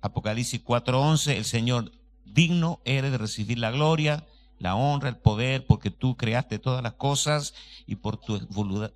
[0.00, 1.92] Apocalipsis 4:11, el Señor
[2.24, 4.26] digno eres de recibir la gloria,
[4.58, 7.54] la honra, el poder, porque tú creaste todas las cosas
[7.86, 8.40] y por tu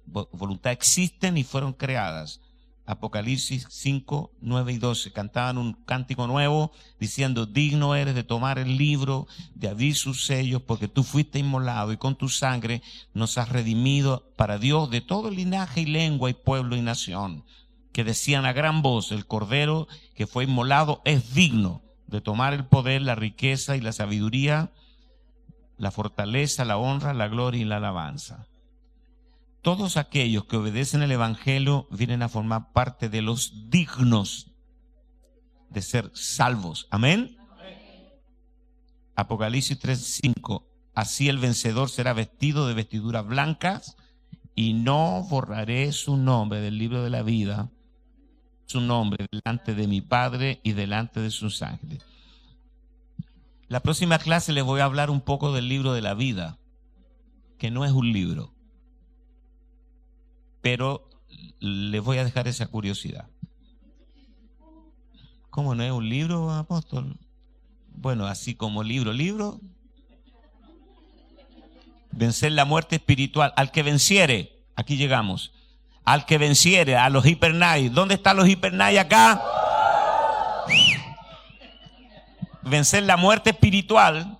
[0.05, 2.41] voluntad existen y fueron creadas.
[2.87, 5.13] Apocalipsis 5, 9 y 12.
[5.13, 6.71] Cantaban un cántico nuevo
[7.01, 11.93] diciendo, digno eres de tomar el libro, de abrir sus sellos, porque tú fuiste inmolado
[11.93, 12.83] y con tu sangre
[13.15, 17.45] nos has redimido para Dios de todo linaje y lengua y pueblo y nación.
[17.93, 22.67] Que decían a gran voz, el cordero que fue inmolado es digno de tomar el
[22.67, 24.73] poder, la riqueza y la sabiduría,
[25.79, 28.47] la fortaleza, la honra, la gloria y la alabanza
[29.65, 34.53] todos aquellos que obedecen el Evangelio vienen a formar parte de los dignos
[35.71, 36.87] de ser salvos.
[36.91, 37.39] Amén.
[39.17, 40.67] Apocalipsis 3:5.
[40.95, 43.97] Así el vencedor será vestido de vestiduras blancas
[44.55, 47.71] y no borraré su nombre del libro de la vida,
[48.67, 52.05] su nombre delante de mi Padre y delante de sus ángeles.
[53.69, 56.59] La próxima clase les voy a hablar un poco del libro de la vida,
[57.57, 58.54] que no es un libro
[60.65, 61.11] pero
[61.61, 63.27] les voy a dejar esa curiosidad.
[65.51, 67.19] ¿Cómo no es un libro, apóstol?
[67.91, 69.61] Bueno, así como libro, libro.
[72.13, 73.53] Vencer la muerte espiritual.
[73.57, 75.53] Al que venciere, aquí llegamos.
[76.03, 77.91] Al que venciere, a los hipernai.
[77.91, 79.43] ¿Dónde están los hipernai acá?
[82.63, 84.39] Vencer la muerte espiritual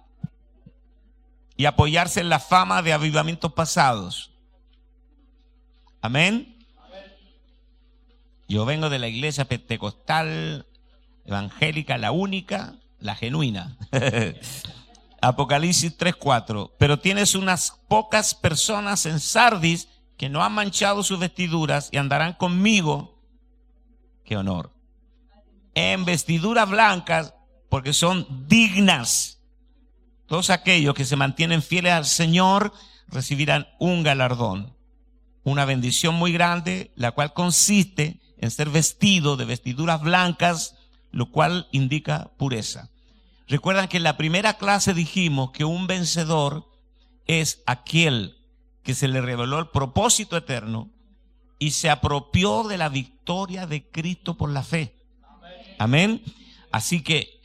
[1.59, 4.34] y apoyarse en la fama de avivamientos pasados.
[6.05, 6.55] Amén.
[8.47, 10.67] Yo vengo de la iglesia pentecostal,
[11.25, 13.79] evangélica, la única, la genuina.
[15.23, 16.73] Apocalipsis 3:4.
[16.77, 19.89] Pero tienes unas pocas personas en Sardis
[20.19, 23.19] que no han manchado sus vestiduras y andarán conmigo.
[24.27, 24.73] Qué honor.
[25.73, 27.33] En vestiduras blancas
[27.71, 29.41] porque son dignas.
[30.27, 32.75] Todos aquellos que se mantienen fieles al Señor
[33.09, 34.74] recibirán un galardón
[35.45, 40.77] una bendición muy grande, la cual consiste en ser vestido de vestiduras blancas,
[41.13, 42.91] lo cual indica pureza.
[43.47, 46.67] Recuerdan que en la primera clase dijimos que un vencedor
[47.27, 48.37] es aquel
[48.83, 50.91] que se le reveló el propósito eterno
[51.59, 54.95] y se apropió de la victoria de Cristo por la fe.
[55.79, 56.23] Amén.
[56.71, 57.41] Así que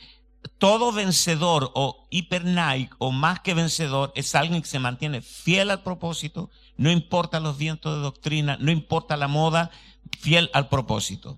[0.57, 5.83] todo vencedor o hipernaic o más que vencedor es alguien que se mantiene fiel al
[5.83, 6.49] propósito,
[6.79, 9.69] no importa los vientos de doctrina, no importa la moda,
[10.17, 11.37] fiel al propósito.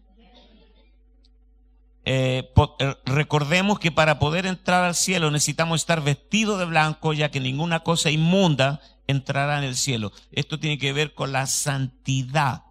[2.05, 2.47] Eh,
[2.79, 7.39] eh, recordemos que para poder entrar al cielo necesitamos estar vestidos de blanco, ya que
[7.39, 10.11] ninguna cosa inmunda entrará en el cielo.
[10.31, 12.63] Esto tiene que ver con la santidad.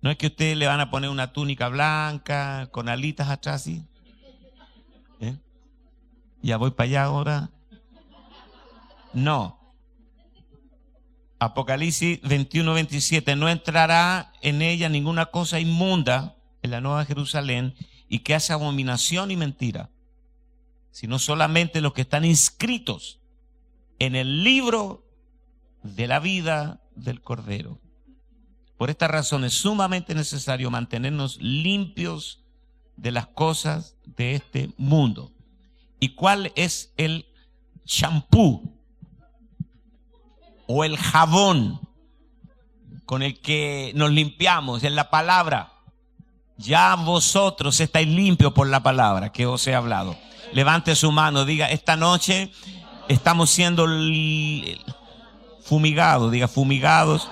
[0.00, 3.84] No es que ustedes le van a poner una túnica blanca con alitas atrás, ¿sí?
[5.18, 5.36] ¿Eh?
[6.40, 7.50] Ya voy para allá ahora.
[9.12, 9.57] No,
[11.40, 17.74] Apocalipsis 21, 27, no entrará en ella ninguna cosa inmunda en la Nueva Jerusalén
[18.08, 19.90] y que hace abominación y mentira,
[20.90, 23.20] sino solamente los que están inscritos
[23.98, 25.04] en el libro
[25.82, 27.78] de la vida del Cordero.
[28.76, 32.44] Por esta razón es sumamente necesario mantenernos limpios
[32.96, 35.32] de las cosas de este mundo.
[36.00, 37.26] ¿Y cuál es el
[37.84, 38.77] champú
[40.68, 41.80] o el jabón
[43.06, 45.72] con el que nos limpiamos en la palabra.
[46.58, 50.16] Ya vosotros estáis limpios por la palabra que os he hablado.
[50.52, 52.52] Levante su mano, diga, esta noche
[53.08, 53.86] estamos siendo
[55.64, 57.28] fumigados, diga, fumigados.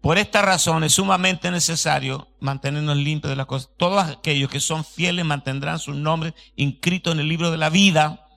[0.00, 3.70] Por esta razón es sumamente necesario mantenernos limpios de las cosas.
[3.76, 8.27] Todos aquellos que son fieles mantendrán sus nombres inscritos en el libro de la vida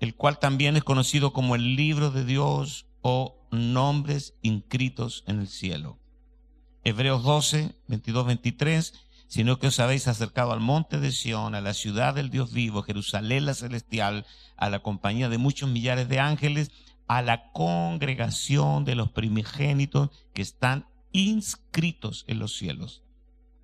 [0.00, 5.48] el cual también es conocido como el libro de Dios o nombres inscritos en el
[5.48, 5.98] cielo.
[6.82, 8.94] Hebreos 12, 22, 23,
[9.26, 12.82] sino que os habéis acercado al monte de Sión, a la ciudad del Dios vivo,
[12.82, 16.72] Jerusalén la celestial, a la compañía de muchos millares de ángeles,
[17.06, 23.02] a la congregación de los primogénitos que están inscritos en los cielos.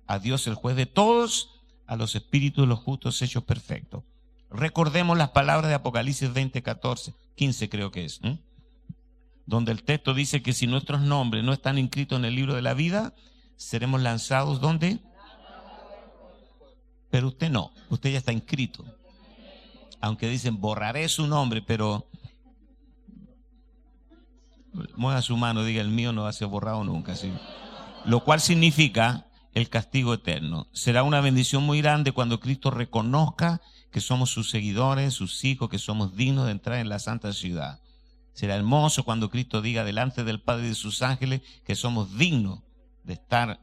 [0.05, 4.03] A Dios el juez de todos, a los espíritus de los justos hechos perfectos.
[4.49, 8.21] Recordemos las palabras de Apocalipsis 20, 14, 15 creo que es,
[9.45, 12.61] donde el texto dice que si nuestros nombres no están inscritos en el libro de
[12.61, 13.13] la vida,
[13.55, 14.99] seremos lanzados ¿dónde?
[17.09, 18.85] Pero usted no, usted ya está inscrito.
[19.99, 22.07] Aunque dicen borraré su nombre, pero
[24.95, 27.15] mueva su mano, diga, el mío no va a ser borrado nunca.
[27.15, 27.31] ¿sí?
[28.05, 29.26] Lo cual significa
[29.57, 30.67] el castigo eterno.
[30.71, 33.59] Será una bendición muy grande cuando Cristo reconozca
[33.91, 37.81] que somos sus seguidores, sus hijos, que somos dignos de entrar en la santa ciudad.
[38.33, 42.61] Será hermoso cuando Cristo diga delante del Padre y de sus ángeles que somos dignos
[43.03, 43.59] de estar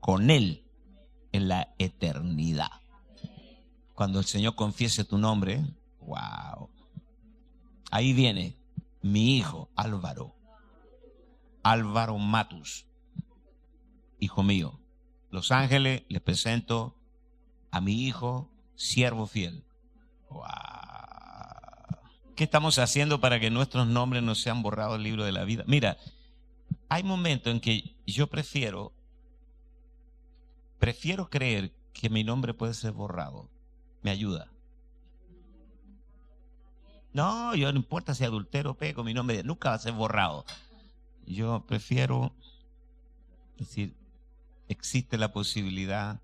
[0.00, 0.64] con Él
[1.32, 2.70] en la eternidad.
[3.92, 5.62] Cuando el Señor confiese tu nombre,
[6.00, 6.70] wow.
[7.90, 8.56] Ahí viene
[9.02, 10.34] mi hijo Álvaro.
[11.62, 12.86] Álvaro Matus,
[14.18, 14.80] hijo mío.
[15.34, 16.94] Los ángeles les presento
[17.72, 19.64] a mi hijo, siervo fiel.
[20.30, 20.44] Wow.
[22.36, 25.64] ¿Qué estamos haciendo para que nuestros nombres no sean borrados del libro de la vida?
[25.66, 25.98] Mira,
[26.88, 28.92] hay momentos en que yo prefiero,
[30.78, 33.50] prefiero creer que mi nombre puede ser borrado.
[34.02, 34.52] Me ayuda.
[37.12, 40.44] No, yo no importa si adultero o peco, mi nombre nunca va a ser borrado.
[41.26, 42.32] Yo prefiero
[43.58, 43.96] decir,
[44.74, 46.20] existe la posibilidad,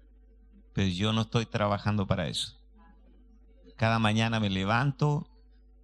[0.73, 2.59] pero yo no estoy trabajando para eso.
[3.77, 5.27] Cada mañana me levanto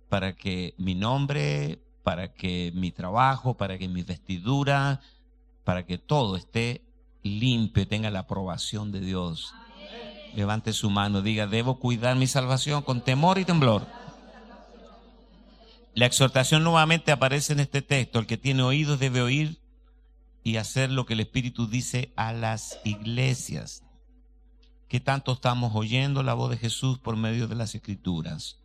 [0.09, 5.01] para que mi nombre, para que mi trabajo, para que mi vestidura,
[5.65, 6.83] para que todo esté
[7.23, 9.55] limpio tenga la aprobación de Dios.
[10.35, 13.87] Levante su mano, diga, debo cuidar mi salvación con temor y temblor.
[15.95, 18.19] La exhortación nuevamente aparece en este texto.
[18.19, 19.59] El que tiene oídos debe oír
[20.47, 23.83] y hacer lo que el Espíritu dice a las iglesias.
[24.87, 28.57] ¿Qué tanto estamos oyendo la voz de Jesús por medio de las escrituras?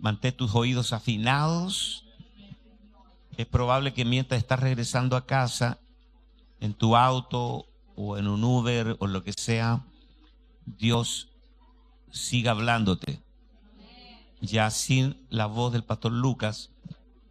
[0.00, 2.04] Mantén tus oídos afinados.
[3.36, 5.78] Es probable que mientras estás regresando a casa,
[6.58, 9.84] en tu auto o en un Uber o lo que sea,
[10.66, 11.28] Dios
[12.10, 13.22] siga hablándote.
[14.40, 16.72] Ya sin la voz del pastor Lucas,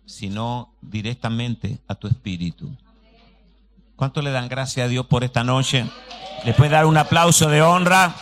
[0.05, 2.77] sino directamente a tu espíritu.
[4.01, 5.85] ¿Cuánto le dan gracias a Dios por esta noche?
[6.43, 8.15] ¿Le puede dar un aplauso de honra?